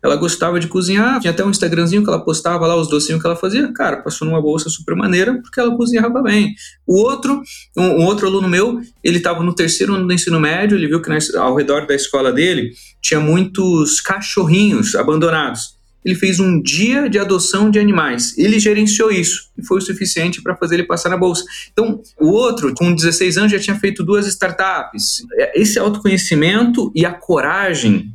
[0.00, 3.26] Ela gostava de cozinhar, tinha até um Instagramzinho que ela postava lá os docinhos que
[3.26, 3.72] ela fazia.
[3.72, 6.54] Cara, passou numa bolsa super maneira porque ela cozinhava bem.
[6.86, 7.42] O outro,
[7.76, 11.02] um, um outro aluno meu, ele estava no terceiro ano do ensino médio, ele viu
[11.02, 12.70] que na, ao redor da escola dele
[13.02, 18.36] tinha muitos cachorrinhos abandonados ele fez um dia de adoção de animais.
[18.38, 21.44] Ele gerenciou isso e foi o suficiente para fazer ele passar na bolsa.
[21.72, 25.26] Então, o outro, com 16 anos, já tinha feito duas startups.
[25.34, 28.12] É, esse autoconhecimento e a coragem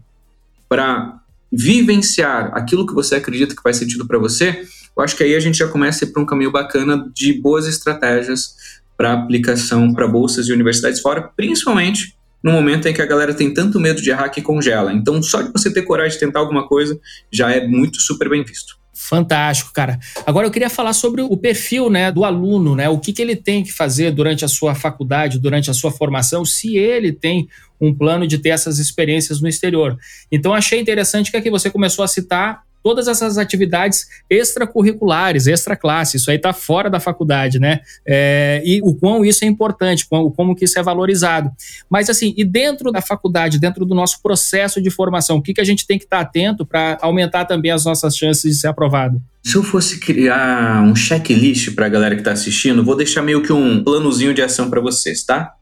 [0.67, 1.19] para
[1.51, 4.65] vivenciar aquilo que você acredita que faz sentido para você,
[4.95, 7.33] eu acho que aí a gente já começa a ir para um caminho bacana de
[7.33, 8.55] boas estratégias
[8.97, 13.53] para aplicação para bolsas e universidades fora, principalmente no momento em que a galera tem
[13.53, 14.91] tanto medo de errar que congela.
[14.91, 16.99] Então, só de você ter coragem de tentar alguma coisa
[17.32, 18.77] já é muito super bem visto.
[18.93, 19.99] Fantástico, cara.
[20.25, 22.88] Agora eu queria falar sobre o perfil né, do aluno, né?
[22.89, 26.45] O que, que ele tem que fazer durante a sua faculdade, durante a sua formação,
[26.45, 27.47] se ele tem
[27.82, 29.97] um plano de ter essas experiências no exterior.
[30.32, 36.17] Então achei interessante que aqui você começou a citar todas essas atividades extracurriculares, extra classe,
[36.17, 37.79] isso aí está fora da faculdade, né?
[38.05, 41.49] É, e o quão isso é importante, como, como que isso é valorizado.
[41.89, 45.61] Mas assim, e dentro da faculdade, dentro do nosso processo de formação, o que, que
[45.61, 48.67] a gente tem que estar tá atento para aumentar também as nossas chances de ser
[48.67, 49.21] aprovado?
[49.43, 53.41] Se eu fosse criar um checklist para a galera que está assistindo, vou deixar meio
[53.41, 55.53] que um planozinho de ação para vocês, tá?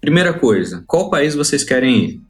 [0.00, 2.20] Primeira coisa, qual país vocês querem ir?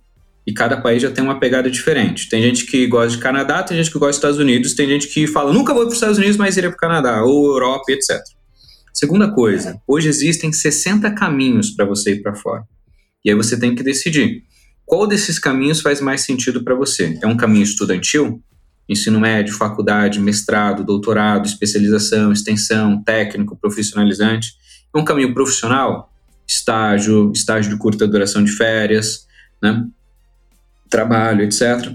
[0.46, 2.28] E cada país já tem uma pegada diferente.
[2.28, 5.08] Tem gente que gosta de Canadá, tem gente que gosta dos Estados Unidos, tem gente
[5.08, 7.90] que fala, nunca vou para os Estados Unidos, mas iria para o Canadá, ou Europa,
[7.90, 8.20] etc.
[8.94, 12.62] Segunda coisa, hoje existem 60 caminhos para você ir para fora.
[13.24, 14.44] E aí você tem que decidir
[14.84, 17.18] qual desses caminhos faz mais sentido para você.
[17.20, 18.40] É um caminho estudantil?
[18.88, 24.52] Ensino médio, faculdade, mestrado, doutorado, especialização, extensão, técnico, profissionalizante.
[24.94, 26.08] É um caminho profissional?
[26.46, 29.26] estágio, estágio de curta duração de férias,
[29.60, 29.84] né?
[30.88, 31.92] Trabalho, etc.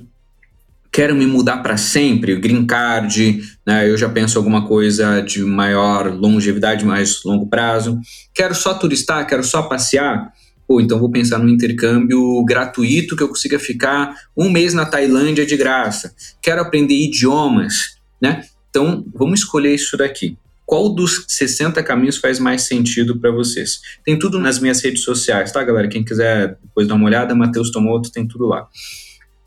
[0.91, 3.89] Quero me mudar para sempre, green card, né?
[3.89, 7.99] eu já penso alguma coisa de maior longevidade, mais longo prazo.
[8.33, 10.33] Quero só turistar, quero só passear.
[10.67, 15.45] Pô, então vou pensar num intercâmbio gratuito que eu consiga ficar um mês na Tailândia
[15.45, 16.13] de graça.
[16.41, 18.43] Quero aprender idiomas, né?
[18.69, 20.37] Então vamos escolher isso daqui
[20.71, 23.81] qual dos 60 caminhos faz mais sentido para vocês.
[24.05, 25.89] Tem tudo nas minhas redes sociais, tá, galera?
[25.89, 28.65] Quem quiser depois dar uma olhada, Matheus Tomoto tem tudo lá.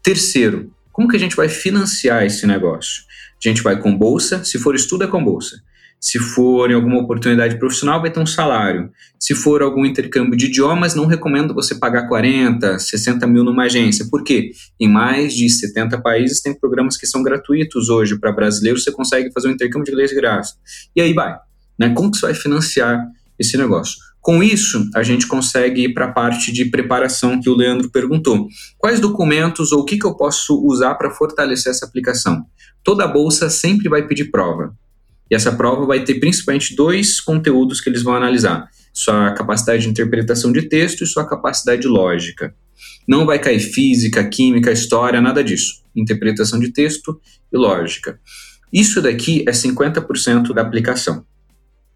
[0.03, 3.05] Terceiro, como que a gente vai financiar esse negócio?
[3.43, 5.63] A gente vai com bolsa, se for estudo é com bolsa.
[6.05, 8.91] Se for em alguma oportunidade profissional, vai ter um salário.
[9.19, 14.07] Se for algum intercâmbio de idiomas, não recomendo você pagar 40, 60 mil numa agência.
[14.11, 14.51] Por quê?
[14.79, 19.33] Em mais de 70 países tem programas que são gratuitos hoje para brasileiros, você consegue
[19.33, 20.57] fazer um intercâmbio de inglês de graça.
[20.95, 21.39] E aí vai.
[21.79, 21.89] Né?
[21.95, 23.03] Como que você vai financiar
[23.39, 23.97] esse negócio?
[24.21, 28.47] Com isso, a gente consegue ir para a parte de preparação que o Leandro perguntou.
[28.77, 32.45] Quais documentos ou o que, que eu posso usar para fortalecer essa aplicação?
[32.83, 34.77] Toda bolsa sempre vai pedir prova.
[35.31, 39.89] E essa prova vai ter principalmente dois conteúdos que eles vão analisar: sua capacidade de
[39.89, 42.55] interpretação de texto e sua capacidade lógica.
[43.07, 45.83] Não vai cair física, química, história, nada disso.
[45.95, 47.21] Interpretação de texto
[47.53, 48.19] e lógica.
[48.73, 51.25] Isso daqui é 50% da aplicação.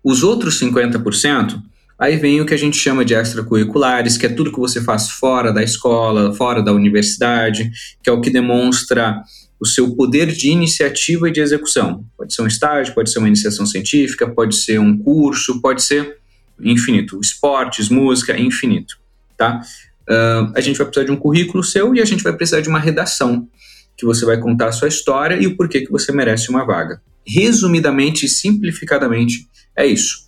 [0.05, 1.61] Os outros 50%,
[1.99, 5.11] aí vem o que a gente chama de extracurriculares, que é tudo que você faz
[5.11, 7.71] fora da escola, fora da universidade,
[8.03, 9.21] que é o que demonstra
[9.61, 12.05] o seu poder de iniciativa e de execução.
[12.17, 16.19] Pode ser um estágio, pode ser uma iniciação científica, pode ser um curso, pode ser
[16.61, 17.19] infinito.
[17.21, 18.97] Esportes, música, infinito.
[19.37, 19.61] Tá?
[20.09, 22.69] Uh, a gente vai precisar de um currículo seu e a gente vai precisar de
[22.69, 23.49] uma redação
[23.97, 27.03] que você vai contar a sua história e o porquê que você merece uma vaga.
[27.27, 30.28] Resumidamente e simplificadamente, é isso.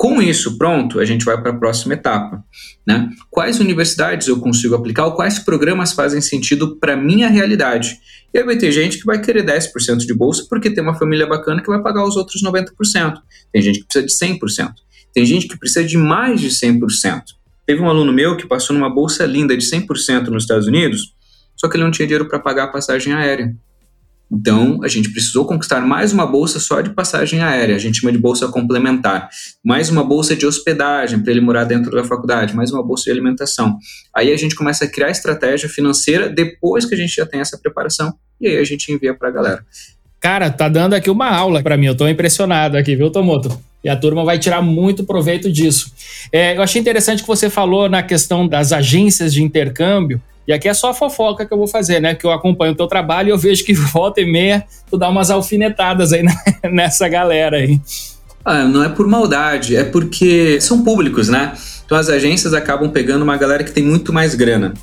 [0.00, 2.42] Com isso pronto, a gente vai para a próxima etapa.
[2.86, 3.10] Né?
[3.30, 7.98] Quais universidades eu consigo aplicar ou quais programas fazem sentido para minha realidade?
[8.32, 11.26] E aí vai ter gente que vai querer 10% de bolsa porque tem uma família
[11.26, 13.18] bacana que vai pagar os outros 90%.
[13.52, 14.72] Tem gente que precisa de 100%.
[15.12, 17.22] Tem gente que precisa de mais de 100%.
[17.66, 21.14] Teve um aluno meu que passou numa bolsa linda de 100% nos Estados Unidos,
[21.54, 23.54] só que ele não tinha dinheiro para pagar a passagem aérea.
[24.32, 28.12] Então, a gente precisou conquistar mais uma bolsa só de passagem aérea, a gente chama
[28.12, 29.28] de bolsa complementar,
[29.64, 33.10] mais uma bolsa de hospedagem para ele morar dentro da faculdade, mais uma bolsa de
[33.10, 33.76] alimentação.
[34.14, 37.58] Aí a gente começa a criar estratégia financeira depois que a gente já tem essa
[37.58, 39.66] preparação e aí a gente envia para a galera.
[40.20, 43.60] Cara, tá dando aqui uma aula para mim, eu tô impressionado aqui, viu, Tomoto?
[43.82, 45.92] E a turma vai tirar muito proveito disso.
[46.30, 50.68] É, eu achei interessante que você falou na questão das agências de intercâmbio, e aqui
[50.68, 52.12] é só a fofoca que eu vou fazer, né?
[52.12, 55.08] Que eu acompanho o teu trabalho e eu vejo que volta e meia tu dá
[55.08, 56.24] umas alfinetadas aí
[56.72, 57.80] nessa galera aí.
[58.44, 61.52] Ah, não é por maldade, é porque são públicos, né?
[61.86, 64.74] Então as agências acabam pegando uma galera que tem muito mais grana.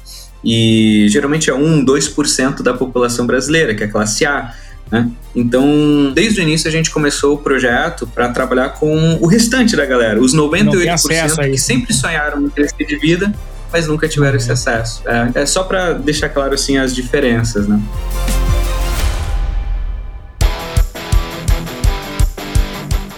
[0.42, 4.54] E geralmente é 1, 2% da população brasileira, que é classe A.
[4.90, 5.12] Né?
[5.36, 9.86] Então, desde o início a gente começou o projeto para trabalhar com o restante da
[9.86, 13.34] galera, os 98% que sempre sonharam em crescer de vida
[13.72, 15.04] mas nunca tiveram esse acesso.
[15.08, 17.82] É, é só para deixar claro assim as diferenças, né?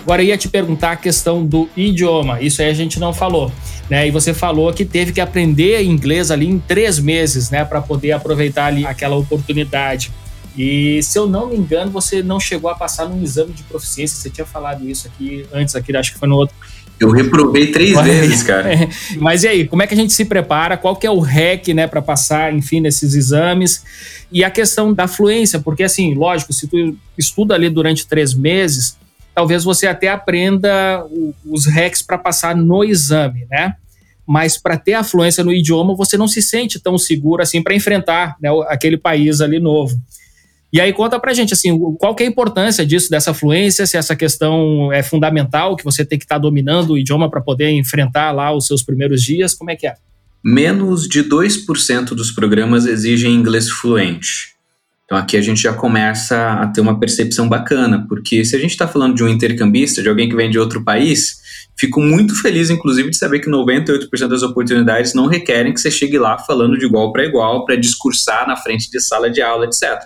[0.10, 2.42] Agora ia te perguntar a questão do idioma.
[2.42, 3.52] Isso aí a gente não falou,
[3.88, 4.08] né?
[4.08, 8.14] E você falou que teve que aprender inglês ali em três meses, né, para poder
[8.14, 10.12] aproveitar ali aquela oportunidade.
[10.58, 14.18] E se eu não me engano, você não chegou a passar num exame de proficiência.
[14.18, 16.56] Você tinha falado isso aqui antes, aqui acho que foi no outro
[17.00, 18.70] eu reprovei três vezes, cara.
[18.70, 18.88] É.
[19.18, 20.78] Mas e aí, como é que a gente se prepara?
[20.78, 23.84] Qual que é o REC, né, para passar, enfim, nesses exames?
[24.32, 28.98] E a questão da fluência, porque assim, lógico, se tu estuda ali durante três meses,
[29.34, 31.04] talvez você até aprenda
[31.46, 33.76] os RECs para passar no exame, né?
[34.26, 37.74] Mas para ter a fluência no idioma, você não se sente tão seguro assim para
[37.74, 40.00] enfrentar né, aquele país ali novo.
[40.72, 43.98] E aí conta pra gente, assim, qual que é a importância disso, dessa fluência, se
[43.98, 47.72] essa questão é fundamental, que você tem que estar tá dominando o idioma para poder
[47.72, 49.96] enfrentar lá os seus primeiros dias, como é que é?
[50.44, 54.60] Menos de 2% dos programas exigem inglês fluente.
[55.06, 58.72] Então aqui a gente já começa a ter uma percepção bacana, porque se a gente
[58.72, 61.40] está falando de um intercambista, de alguém que vem de outro país,
[61.76, 66.20] fico muito feliz, inclusive, de saber que 98% das oportunidades não requerem que você chegue
[66.20, 70.00] lá falando de igual para igual, para discursar na frente de sala de aula, etc.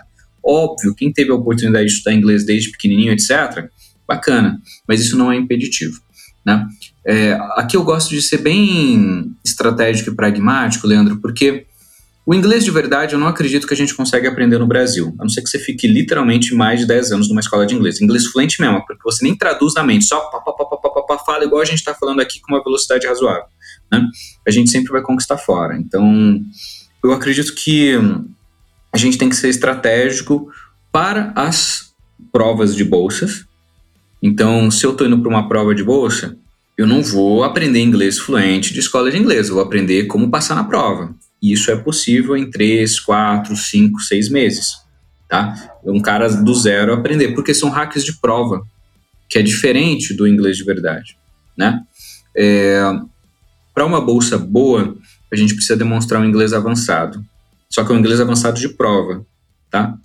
[0.45, 3.69] Óbvio, quem teve a oportunidade de estudar inglês desde pequenininho, etc.,
[4.07, 5.99] bacana, mas isso não é impeditivo.
[6.45, 6.67] Né?
[7.05, 11.65] É, aqui eu gosto de ser bem estratégico e pragmático, Leandro, porque
[12.25, 15.23] o inglês de verdade eu não acredito que a gente consegue aprender no Brasil, a
[15.23, 18.01] não ser que você fique literalmente mais de 10 anos numa escola de inglês.
[18.01, 21.01] Inglês fluente mesmo, porque você nem traduz na mente, só pá, pá, pá, pá, pá,
[21.01, 23.45] pá, fala igual a gente está falando aqui com uma velocidade razoável.
[23.91, 24.05] Né?
[24.47, 25.77] A gente sempre vai conquistar fora.
[25.77, 26.41] Então,
[27.03, 27.97] eu acredito que
[28.93, 30.51] a gente tem que ser estratégico
[30.91, 31.93] para as
[32.31, 33.45] provas de bolsas.
[34.21, 36.37] Então, se eu estou indo para uma prova de bolsa,
[36.77, 40.55] eu não vou aprender inglês fluente de escola de inglês, eu vou aprender como passar
[40.55, 41.13] na prova.
[41.41, 44.83] E isso é possível em 3, 4, 5, 6 meses.
[45.27, 45.53] Tá?
[45.83, 48.61] Um cara do zero aprender, porque são hacks de prova,
[49.27, 51.17] que é diferente do inglês de verdade.
[51.57, 51.81] Né?
[52.35, 52.81] É,
[53.73, 54.95] Para uma bolsa boa,
[55.31, 57.25] a gente precisa demonstrar um inglês avançado.
[57.73, 59.25] Só que é um inglês avançado de prova.
[59.71, 59.95] Tá?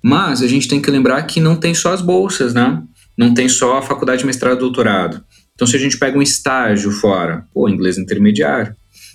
[0.00, 2.80] Mas a gente tem que lembrar que não tem só as bolsas, né?
[3.16, 5.24] Não tem só a faculdade, mestrado, doutorado.
[5.52, 8.72] Então, se a gente pega um estágio fora, pô, inglês intermediário.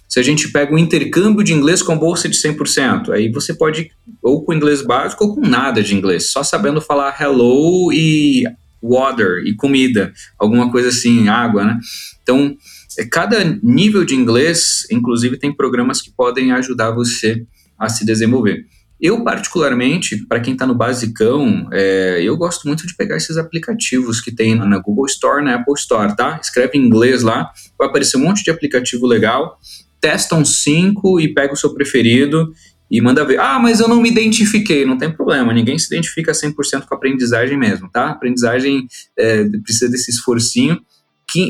[0.09, 3.89] Se a gente pega um intercâmbio de inglês com bolsa de 100%, aí você pode
[4.21, 8.43] ou com inglês básico ou com nada de inglês, só sabendo falar hello e
[8.81, 11.79] water e comida, alguma coisa assim, água, né?
[12.21, 12.53] Então,
[12.99, 17.47] é, cada nível de inglês, inclusive, tem programas que podem ajudar você
[17.83, 18.65] a se desenvolver.
[19.01, 24.21] Eu, particularmente, para quem está no basicão, é, eu gosto muito de pegar esses aplicativos
[24.21, 26.39] que tem na Google Store, na Apple Store, tá?
[26.41, 29.59] Escreve em inglês lá, vai aparecer um monte de aplicativo legal
[30.03, 32.53] testa uns cinco e pega o seu preferido
[32.91, 33.39] e manda ver.
[33.39, 34.85] Ah, mas eu não me identifiquei.
[34.85, 38.09] Não tem problema, ninguém se identifica 100% com a aprendizagem mesmo, tá?
[38.09, 38.85] Aprendizagem
[39.17, 40.77] é, precisa desse esforcinho.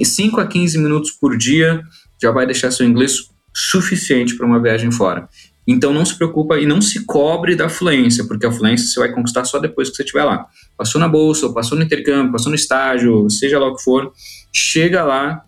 [0.06, 1.82] 5 a 15 minutos por dia
[2.22, 3.16] já vai deixar seu inglês
[3.54, 5.28] suficiente para uma viagem fora.
[5.68, 9.12] Então não se preocupa e não se cobre da fluência, porque a fluência você vai
[9.12, 10.46] conquistar só depois que você estiver lá.
[10.78, 14.12] Passou na bolsa, ou passou no intercâmbio, passou no estágio, seja lá o que for,
[14.52, 15.44] chega lá,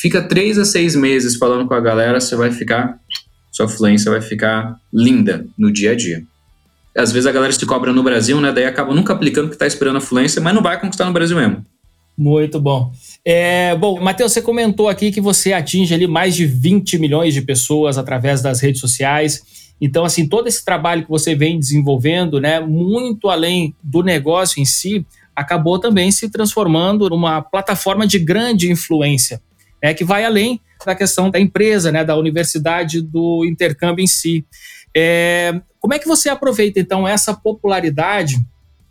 [0.00, 2.98] Fica três a seis meses falando com a galera, você vai ficar,
[3.52, 6.22] sua fluência vai ficar linda no dia a dia.
[6.96, 8.50] Às vezes a galera se cobra no Brasil, né?
[8.50, 11.36] Daí acaba nunca aplicando que está esperando a fluência, mas não vai conquistar no Brasil
[11.36, 11.66] mesmo.
[12.16, 12.90] Muito bom.
[13.24, 17.42] É, bom, Matheus, você comentou aqui que você atinge ali mais de 20 milhões de
[17.42, 19.42] pessoas através das redes sociais.
[19.80, 24.64] Então, assim, todo esse trabalho que você vem desenvolvendo, né, muito além do negócio em
[24.64, 25.04] si,
[25.34, 29.40] acabou também se transformando numa plataforma de grande influência
[29.82, 34.44] né, que vai além da questão da empresa, né, da universidade, do intercâmbio em si.
[34.94, 38.36] É, como é que você aproveita, então, essa popularidade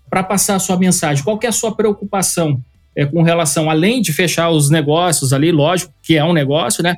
[0.10, 1.24] para passar a sua mensagem?
[1.24, 2.64] Qual é a sua preocupação
[3.00, 6.96] é, com relação, além de fechar os negócios ali, lógico que é um negócio, né?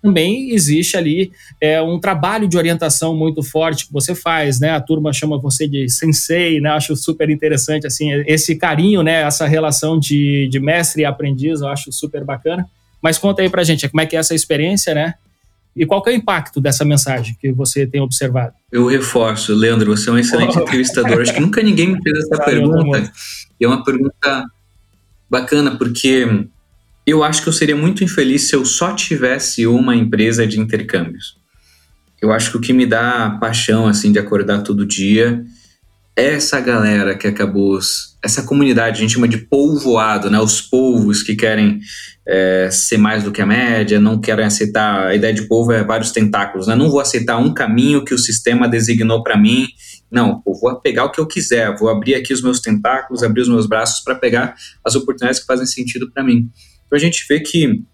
[0.00, 4.70] Também existe ali é, um trabalho de orientação muito forte que você faz, né?
[4.70, 6.70] A turma chama você de sensei, né?
[6.70, 9.22] Acho super interessante, assim, esse carinho, né?
[9.22, 12.64] Essa relação de, de mestre e aprendiz, eu acho super bacana.
[13.02, 15.14] Mas conta aí pra gente, como é que é essa experiência, né?
[15.74, 18.52] E qual é o impacto dessa mensagem que você tem observado?
[18.70, 20.62] Eu reforço, Leandro, você é um excelente oh.
[20.62, 21.22] entrevistador.
[21.22, 23.12] Acho que nunca ninguém me fez essa pergunta.
[23.58, 24.44] E é uma pergunta
[25.30, 26.46] bacana, porque
[27.06, 31.38] eu acho que eu seria muito infeliz se eu só tivesse uma empresa de intercâmbios.
[32.20, 35.42] Eu acho que o que me dá paixão, assim, de acordar todo dia
[36.16, 37.78] é essa galera que acabou
[38.22, 40.38] essa comunidade, a gente chama de povoado, né?
[40.38, 41.80] Os povos que querem
[42.28, 45.06] é, ser mais do que a média, não querem aceitar.
[45.06, 46.74] A ideia de povo é vários tentáculos, né?
[46.74, 49.66] Não vou aceitar um caminho que o sistema designou para mim.
[50.10, 53.42] Não, eu vou pegar o que eu quiser, vou abrir aqui os meus tentáculos, abrir
[53.42, 54.54] os meus braços para pegar
[54.84, 56.50] as oportunidades que fazem sentido para mim.
[56.86, 57.84] Então a gente vê que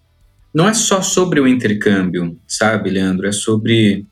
[0.55, 3.27] não é só sobre o intercâmbio, sabe, Leandro?
[3.27, 4.07] É sobre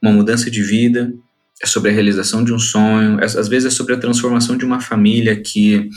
[0.00, 1.12] uma mudança de vida,
[1.60, 4.64] é sobre a realização de um sonho, é, às vezes é sobre a transformação de
[4.64, 5.88] uma família que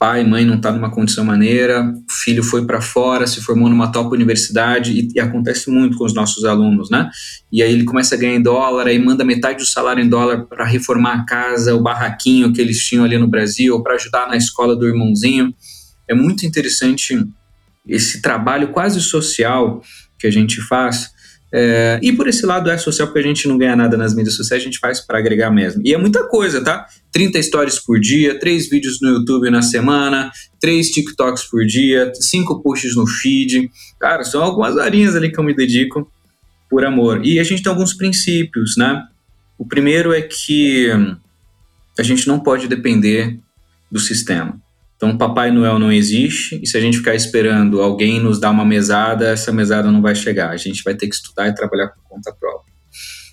[0.00, 3.92] pai mãe não tá numa condição maneira, o filho foi para fora, se formou numa
[3.92, 7.10] top universidade e, e, acontece muito com os nossos alunos, né?
[7.52, 10.46] E aí ele começa a ganhar em dólar, aí manda metade do salário em dólar
[10.46, 14.26] para reformar a casa, o barraquinho que eles tinham ali no Brasil, ou para ajudar
[14.26, 15.54] na escola do irmãozinho.
[16.08, 17.22] É muito interessante
[17.86, 19.82] esse trabalho quase social
[20.18, 21.10] que a gente faz
[21.52, 24.36] É, e por esse lado é social, porque a gente não ganha nada nas mídias
[24.36, 25.82] sociais, a gente faz para agregar mesmo.
[25.84, 26.86] E é muita coisa, tá?
[27.12, 30.30] 30 stories por dia, 3 vídeos no YouTube na semana,
[30.60, 33.70] 3 TikToks por dia, 5 posts no feed.
[33.98, 36.10] Cara, são algumas horinhas ali que eu me dedico
[36.68, 37.24] por amor.
[37.24, 39.02] E a gente tem alguns princípios, né?
[39.58, 40.88] O primeiro é que
[41.98, 43.38] a gente não pode depender
[43.90, 44.58] do sistema.
[45.00, 48.66] Então, Papai Noel não existe, e se a gente ficar esperando alguém nos dar uma
[48.66, 50.50] mesada, essa mesada não vai chegar.
[50.50, 52.70] A gente vai ter que estudar e trabalhar por conta própria.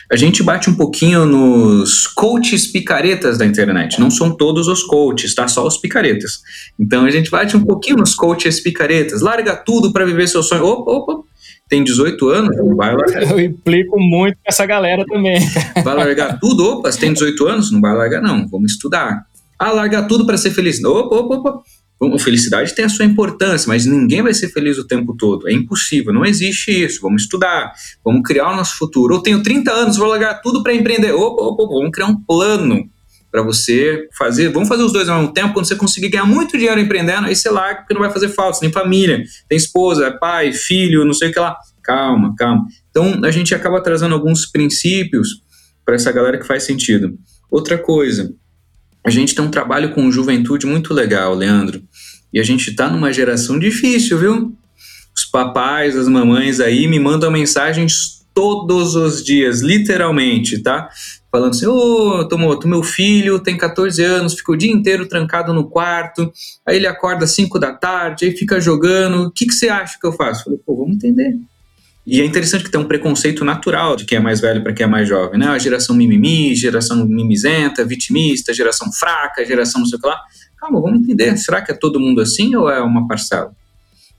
[0.10, 4.00] A gente bate um pouquinho nos coaches picaretas da internet.
[4.00, 5.46] Não são todos os coaches, tá?
[5.50, 6.40] Só os picaretas.
[6.80, 9.20] Então a gente bate um pouquinho nos coaches picaretas.
[9.20, 10.64] Larga tudo para viver seu sonho.
[10.64, 11.24] Opa, opa,
[11.68, 13.24] tem 18 anos, não vai largar.
[13.24, 15.38] Eu implico muito com essa galera também.
[15.84, 16.64] Vai largar tudo?
[16.64, 17.72] Opa, você tem 18 anos?
[17.74, 18.48] Não vai largar, não.
[18.48, 19.26] Vamos estudar.
[19.60, 20.84] Ah, largar tudo para ser feliz.
[20.84, 22.20] Opa, opa, opa.
[22.20, 25.50] Felicidade tem a sua importância, mas ninguém vai ser feliz o tempo todo.
[25.50, 27.02] É impossível, não existe isso.
[27.02, 27.74] Vamos estudar,
[28.06, 29.16] vamos criar o nosso futuro.
[29.16, 31.12] Eu tenho 30 anos, vou largar tudo para empreender.
[31.12, 32.88] Opa, opa, opa, vamos criar um plano
[33.32, 34.50] para você fazer.
[34.50, 35.54] Vamos fazer os dois ao mesmo tempo.
[35.54, 38.54] Quando você conseguir ganhar muito dinheiro empreendendo, aí você larga, porque não vai fazer falta.
[38.54, 41.58] Você tem família, tem esposa, pai, filho, não sei o que lá.
[41.84, 42.68] Calma, calma.
[42.90, 45.42] Então a gente acaba trazendo alguns princípios
[45.86, 47.18] para essa galera que faz sentido.
[47.50, 48.34] Outra coisa,
[49.08, 51.82] a gente tem um trabalho com juventude muito legal, Leandro.
[52.34, 54.54] E a gente está numa geração difícil, viu?
[55.16, 60.90] Os papais, as mamães aí me mandam mensagens todos os dias, literalmente, tá?
[61.32, 65.54] Falando assim: Ô, oh, Tomoto, meu filho tem 14 anos, fica o dia inteiro trancado
[65.54, 66.30] no quarto,
[66.68, 69.28] aí ele acorda às 5 da tarde, aí fica jogando.
[69.28, 70.44] O que, que você acha que eu faço?
[70.44, 71.34] falei: pô, vamos entender.
[72.10, 74.86] E é interessante que tem um preconceito natural de quem é mais velho para quem
[74.86, 75.50] é mais jovem, né?
[75.50, 80.18] A geração mimimi, geração mimizenta, vitimista, geração fraca, geração não sei o que lá.
[80.58, 81.36] Calma, vamos entender.
[81.36, 83.52] Será que é todo mundo assim ou é uma parcela?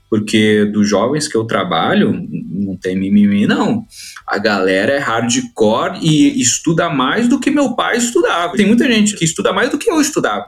[0.07, 2.13] Porque dos jovens que eu trabalho,
[2.51, 3.83] não tem mimimi, não.
[4.27, 8.53] A galera é hardcore e estuda mais do que meu pai estudava.
[8.53, 10.45] Tem muita gente que estuda mais do que eu estudava.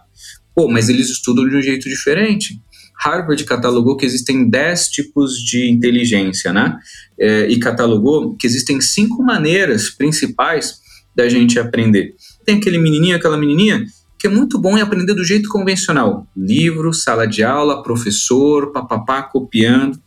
[0.54, 2.62] Pô, mas eles estudam de um jeito diferente.
[3.04, 6.78] Harvard catalogou que existem 10 tipos de inteligência, né?
[7.20, 10.80] É, e catalogou que existem cinco maneiras principais
[11.16, 12.14] da gente aprender.
[12.46, 13.84] Tem aquele menininho, aquela menininha
[14.22, 16.28] que é muito bom em aprender do jeito convencional.
[16.38, 20.00] Livro, sala de aula, professor, papapá, copiando.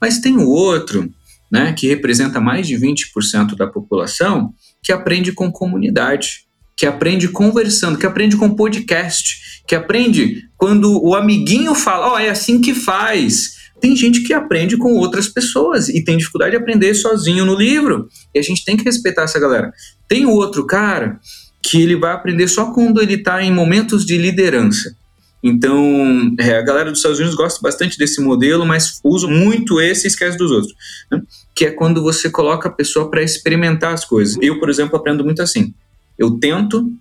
[0.00, 1.08] Mas tem o outro,
[1.50, 6.46] né, que representa mais de 20% da população, que aprende com comunidade,
[6.80, 12.18] que aprende conversando, que aprende com podcast, que aprende quando o amiguinho fala, ó, oh,
[12.18, 13.50] é assim que faz.
[13.78, 18.08] Tem gente que aprende com outras pessoas e tem dificuldade de aprender sozinho no livro.
[18.34, 19.70] E a gente tem que respeitar essa galera.
[20.08, 21.20] Tem outro cara
[21.62, 24.96] que ele vai aprender só quando ele está em momentos de liderança.
[25.42, 30.06] Então, é, a galera dos Estados Unidos gosta bastante desse modelo, mas usa muito esse
[30.06, 30.72] e esquece dos outros.
[31.12, 31.20] Né?
[31.54, 34.38] Que é quando você coloca a pessoa para experimentar as coisas.
[34.40, 35.74] Eu, por exemplo, aprendo muito assim.
[36.20, 36.92] Eu tento,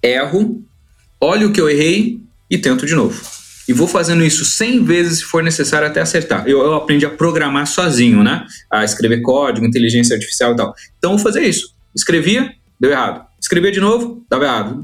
[0.00, 0.64] erro,
[1.20, 3.20] olho o que eu errei e tento de novo.
[3.68, 6.46] E vou fazendo isso 100 vezes se for necessário até acertar.
[6.46, 8.46] Eu, eu aprendi a programar sozinho, né?
[8.72, 10.72] A escrever código, inteligência artificial e tal.
[10.96, 11.74] Então, vou fazer isso.
[11.92, 13.26] Escrevia, deu errado.
[13.40, 14.80] Escrevia de novo, dava errado.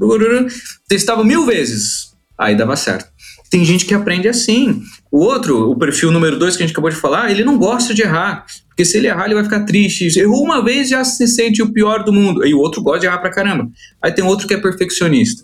[0.87, 3.09] Testava mil vezes, aí dava certo.
[3.49, 4.81] Tem gente que aprende assim.
[5.11, 7.93] O outro, o perfil número dois que a gente acabou de falar, ele não gosta
[7.93, 8.45] de errar.
[8.67, 10.19] Porque se ele errar, ele vai ficar triste.
[10.19, 12.45] Errou uma vez, já se sente o pior do mundo.
[12.45, 13.69] E o outro gosta de errar pra caramba.
[14.01, 15.43] Aí tem outro que é perfeccionista.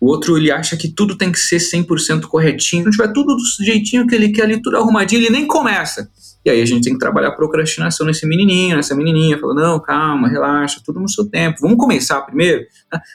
[0.00, 2.82] O outro, ele acha que tudo tem que ser 100% corretinho.
[2.82, 6.10] Se não tiver tudo do jeitinho que ele quer ali, tudo arrumadinho, ele nem começa.
[6.44, 9.80] E aí a gente tem que trabalhar a procrastinação nesse menininho, nessa menininha, falando, não,
[9.80, 12.66] calma, relaxa, tudo no seu tempo, vamos começar primeiro.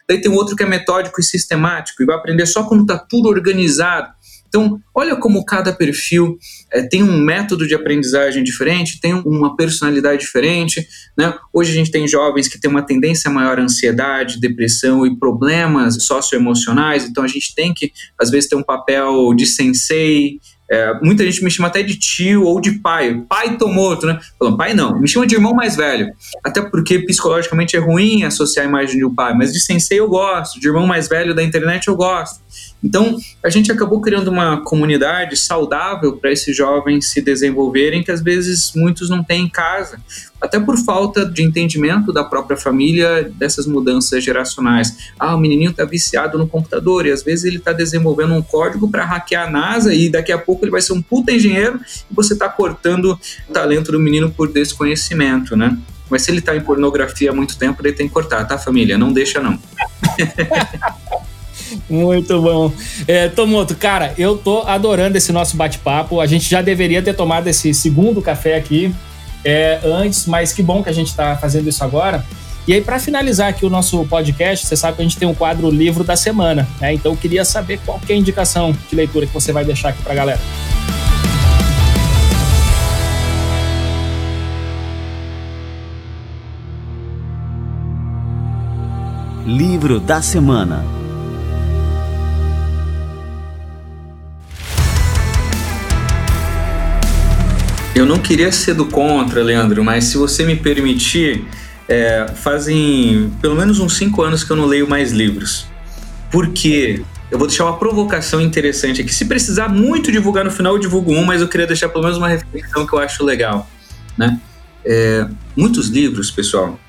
[0.07, 3.27] Daí tem outro que é metódico e sistemático e vai aprender só quando está tudo
[3.27, 4.13] organizado.
[4.47, 6.37] Então, olha como cada perfil
[6.71, 10.87] é, tem um método de aprendizagem diferente, tem uma personalidade diferente.
[11.17, 11.33] Né?
[11.53, 17.05] Hoje a gente tem jovens que têm uma tendência maior ansiedade, depressão e problemas socioemocionais,
[17.05, 20.39] então a gente tem que, às vezes, ter um papel de sensei,
[20.69, 23.23] é, muita gente me chama até de tio ou de pai.
[23.27, 24.19] Pai Tomoto, né?
[24.37, 26.11] Falando, pai não, me chama de irmão mais velho.
[26.43, 30.09] Até porque psicologicamente é ruim associar a imagem de um pai, mas de sensei eu
[30.09, 32.41] gosto, de irmão mais velho da internet eu gosto.
[32.83, 38.21] Então, a gente acabou criando uma comunidade saudável para esses jovens se desenvolverem, que às
[38.21, 39.99] vezes muitos não têm em casa,
[40.39, 45.11] até por falta de entendimento da própria família dessas mudanças geracionais.
[45.19, 48.89] Ah, o menininho está viciado no computador e às vezes ele está desenvolvendo um código
[48.89, 52.13] para hackear a NASA e daqui a pouco ele vai ser um puta engenheiro e
[52.13, 53.19] você está cortando
[53.49, 55.75] o talento do menino por desconhecimento, né?
[56.09, 58.97] Mas se ele está em pornografia há muito tempo, ele tem que cortar, tá, família?
[58.97, 59.59] Não deixa, não.
[61.89, 62.71] Muito bom.
[63.07, 66.19] É, Tomoto, cara, eu tô adorando esse nosso bate-papo.
[66.21, 68.93] A gente já deveria ter tomado esse segundo café aqui.
[69.45, 72.25] é, antes, mas que bom que a gente está fazendo isso agora.
[72.67, 75.33] E aí, para finalizar aqui o nosso podcast, você sabe que a gente tem um
[75.33, 76.93] quadro Livro da Semana, né?
[76.93, 79.89] Então eu queria saber qual que é a indicação de leitura que você vai deixar
[79.89, 80.39] aqui para a galera.
[89.45, 90.83] Livro da Semana
[97.97, 101.43] Eu não queria ser do contra, Leandro, mas se você me permitir,
[101.89, 105.65] é, fazem pelo menos uns cinco anos que eu não leio mais livros.
[106.31, 109.11] Porque eu vou deixar uma provocação interessante aqui.
[109.11, 112.19] Se precisar muito divulgar no final, eu divulgo um, mas eu queria deixar pelo menos
[112.19, 113.67] uma reflexão que eu acho legal.
[114.15, 114.39] Né?
[114.85, 116.79] É, muitos livros, pessoal,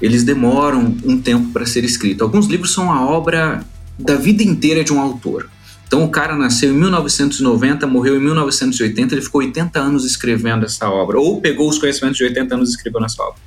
[0.00, 2.24] eles demoram um tempo para ser escrito.
[2.24, 3.62] Alguns livros são a obra
[3.98, 5.50] da vida inteira de um autor.
[5.86, 10.90] Então o cara nasceu em 1990, morreu em 1980, ele ficou 80 anos escrevendo essa
[10.90, 13.40] obra, ou pegou os conhecimentos de 80 anos e escreveu nessa obra.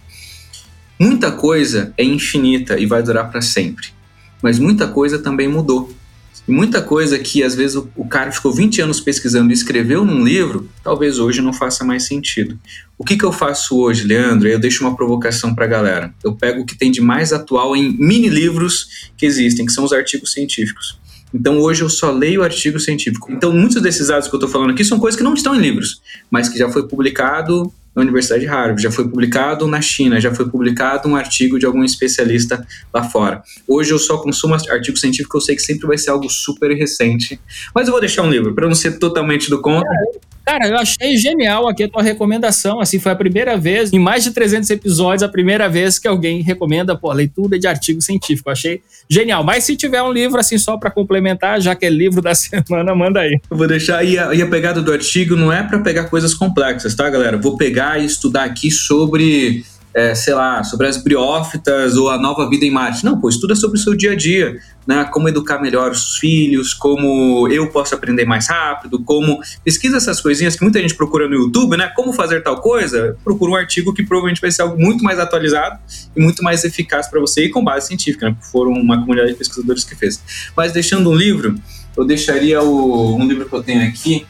[0.97, 3.87] Muita coisa é infinita e vai durar para sempre,
[4.41, 5.93] mas muita coisa também mudou.
[6.47, 10.03] E muita coisa que às vezes o, o, cara ficou 20 anos pesquisando e escreveu
[10.03, 12.57] num livro, talvez hoje não faça mais sentido.
[12.97, 14.47] O que, que eu faço hoje, Leandro?
[14.47, 16.13] Eu deixo uma provocação para a galera.
[16.23, 19.83] Eu pego o que tem de mais atual em mini livros que existem, que são
[19.83, 20.97] os artigos científicos.
[21.33, 23.31] Então hoje eu só leio artigo científico.
[23.31, 25.59] Então muitos desses dados que eu estou falando aqui são coisas que não estão em
[25.59, 30.19] livros, mas que já foi publicado na Universidade de Harvard, já foi publicado na China,
[30.19, 33.41] já foi publicado um artigo de algum especialista lá fora.
[33.67, 37.39] Hoje eu só consumo artigo científico, eu sei que sempre vai ser algo super recente,
[37.73, 39.89] mas eu vou deixar um livro para não ser totalmente do contra.
[40.49, 42.81] Cara, eu achei genial aqui a tua recomendação.
[42.81, 46.41] Assim, foi a primeira vez, em mais de 300 episódios, a primeira vez que alguém
[46.41, 48.49] recomenda, pô, leitura de artigo científico.
[48.49, 49.43] Eu achei genial.
[49.43, 52.95] Mas se tiver um livro, assim, só para complementar, já que é livro da semana,
[52.95, 53.39] manda aí.
[53.51, 54.03] Eu vou deixar.
[54.03, 57.37] E a, e a pegada do artigo não é para pegar coisas complexas, tá, galera?
[57.37, 59.63] Vou pegar e estudar aqui sobre
[59.93, 63.03] é, sei lá, sobre as briófitas ou a nova vida em Marte.
[63.03, 65.03] Não, pô, estuda sobre o seu dia a dia, né?
[65.11, 70.55] Como educar melhor os filhos, como eu posso aprender mais rápido, como pesquisa essas coisinhas
[70.55, 71.91] que muita gente procura no YouTube, né?
[71.95, 73.17] Como fazer tal coisa?
[73.23, 75.79] Procura um artigo que provavelmente vai ser algo muito mais atualizado
[76.15, 78.35] e muito mais eficaz para você e com base científica, né?
[78.37, 80.21] Porque foram uma comunidade de pesquisadores que fez.
[80.55, 81.55] Mas deixando um livro,
[81.97, 84.25] eu deixaria o, um livro que eu tenho aqui,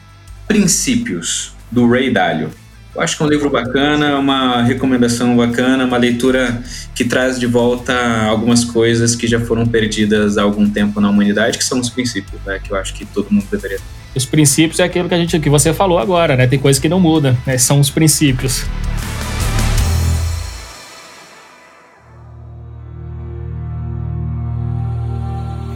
[0.48, 2.50] Princípios, do Ray Dalio.
[2.94, 6.60] Eu acho que é um livro bacana, uma recomendação bacana, uma leitura
[6.92, 7.94] que traz de volta
[8.26, 12.40] algumas coisas que já foram perdidas há algum tempo na humanidade, que são os princípios,
[12.44, 12.58] né?
[12.62, 13.84] Que eu acho que todo mundo deveria ter.
[14.14, 16.48] Os princípios é aquilo que a gente que você falou agora, né?
[16.48, 17.56] Tem coisas que não mudam, né?
[17.58, 18.64] São os princípios.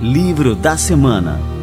[0.02, 1.53] Livro da semana.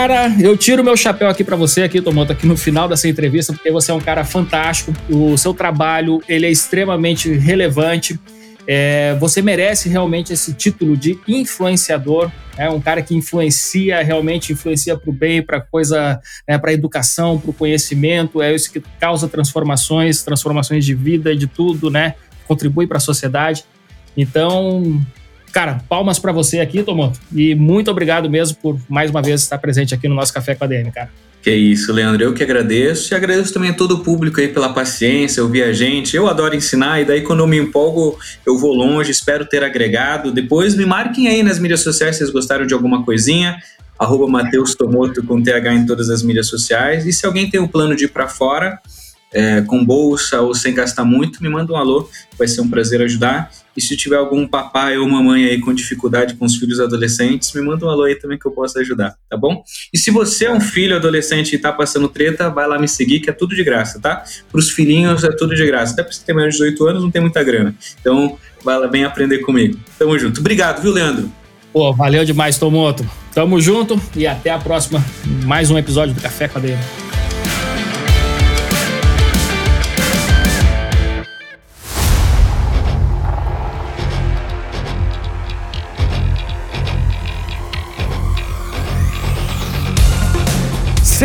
[0.00, 3.52] Cara, eu tiro meu chapéu aqui para você aqui, Tomoto, aqui no final dessa entrevista,
[3.52, 4.94] porque você é um cara fantástico.
[5.10, 8.18] O seu trabalho, ele é extremamente relevante.
[8.66, 14.96] É, você merece realmente esse título de influenciador, é um cara que influencia realmente, influencia
[14.96, 19.28] para o bem, para coisa, é, para educação, para o conhecimento, é isso que causa
[19.28, 22.14] transformações, transformações de vida, de tudo, né?
[22.48, 23.66] Contribui para a sociedade.
[24.16, 24.98] Então,
[25.52, 27.18] Cara, palmas para você aqui, Tomoto.
[27.34, 30.64] E muito obrigado mesmo por mais uma vez estar presente aqui no nosso Café com
[30.64, 31.10] a DM, cara.
[31.42, 32.22] Que isso, Leandro.
[32.22, 33.12] Eu que agradeço.
[33.12, 36.14] E agradeço também a todo o público aí pela paciência, ouvir a gente.
[36.14, 40.30] Eu adoro ensinar, e daí quando eu me empolgo, eu vou longe, espero ter agregado.
[40.30, 43.56] Depois me marquem aí nas mídias sociais se vocês gostaram de alguma coisinha.
[43.98, 47.06] Arroba Matheus Tomoto com TH em todas as mídias sociais.
[47.06, 48.78] E se alguém tem um plano de ir para fora,
[49.32, 52.08] é, com bolsa ou sem gastar muito, me manda um alô,
[52.38, 53.50] vai ser um prazer ajudar.
[53.76, 57.62] E se tiver algum papai ou mamãe aí com dificuldade com os filhos adolescentes, me
[57.62, 59.62] manda um alô aí também que eu possa ajudar, tá bom?
[59.92, 63.20] E se você é um filho adolescente e tá passando treta, vai lá me seguir
[63.20, 64.24] que é tudo de graça, tá?
[64.50, 65.92] Para os filhinhos é tudo de graça.
[65.92, 67.74] Até para você ter mais de 18 anos não tem muita grana.
[68.00, 69.78] Então, vai lá, vem aprender comigo.
[69.98, 70.40] Tamo junto.
[70.40, 71.30] Obrigado, viu, Leandro?
[71.72, 73.08] Pô, valeu demais, Tomoto.
[73.32, 75.04] Tamo junto e até a próxima.
[75.44, 77.09] Mais um episódio do Café com a.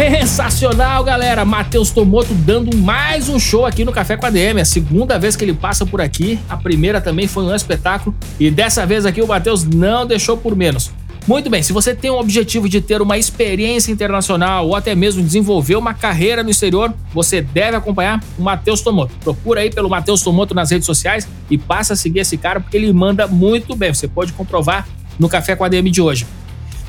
[0.07, 1.43] Sensacional, galera!
[1.43, 4.61] Matheus Tomoto dando mais um show aqui no Café com a DM.
[4.61, 6.39] A segunda vez que ele passa por aqui.
[6.47, 8.15] A primeira também foi um espetáculo.
[8.39, 10.91] E dessa vez aqui o Matheus não deixou por menos.
[11.27, 15.23] Muito bem, se você tem o objetivo de ter uma experiência internacional ou até mesmo
[15.23, 19.11] desenvolver uma carreira no exterior, você deve acompanhar o Matheus Tomoto.
[19.23, 22.77] Procura aí pelo Matheus Tomoto nas redes sociais e passa a seguir esse cara porque
[22.77, 23.91] ele manda muito bem.
[23.91, 24.87] Você pode comprovar
[25.17, 26.27] no Café com a DM de hoje.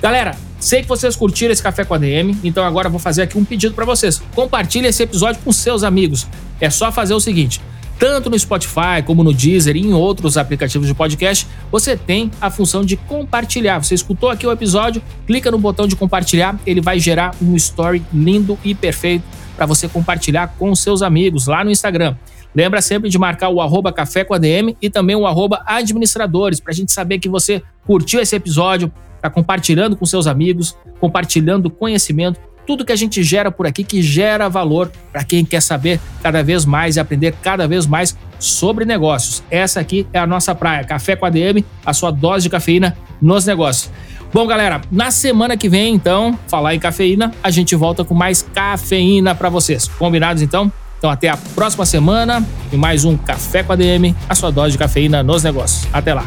[0.06, 3.22] Galera, sei que vocês curtiram esse café com a DM, então agora eu vou fazer
[3.22, 4.22] aqui um pedido para vocês.
[4.36, 6.28] Compartilhe esse episódio com seus amigos.
[6.60, 7.60] É só fazer o seguinte:
[7.98, 12.52] tanto no Spotify como no Deezer e em outros aplicativos de podcast, você tem a
[12.52, 13.82] função de compartilhar.
[13.82, 18.00] Você escutou aqui o episódio, clica no botão de compartilhar, ele vai gerar um story
[18.14, 19.24] lindo e perfeito
[19.56, 22.14] para você compartilhar com seus amigos lá no Instagram.
[22.54, 26.70] Lembra sempre de marcar o arroba café com ADM e também o arroba administradores, para
[26.70, 28.92] a gente saber que você curtiu esse episódio,
[29.30, 34.48] compartilhando com seus amigos, compartilhando conhecimento, tudo que a gente gera por aqui que gera
[34.48, 39.42] valor para quem quer saber cada vez mais e aprender cada vez mais sobre negócios.
[39.50, 43.46] Essa aqui é a nossa praia, Café com ADM, a sua dose de cafeína nos
[43.46, 43.90] negócios.
[44.32, 48.42] Bom, galera, na semana que vem, então, falar em cafeína, a gente volta com mais
[48.42, 49.88] cafeína para vocês.
[49.88, 50.70] Combinados então?
[50.98, 54.78] Então até a próxima semana e mais um Café com ADM, a sua dose de
[54.78, 55.86] cafeína nos negócios.
[55.92, 56.26] Até lá.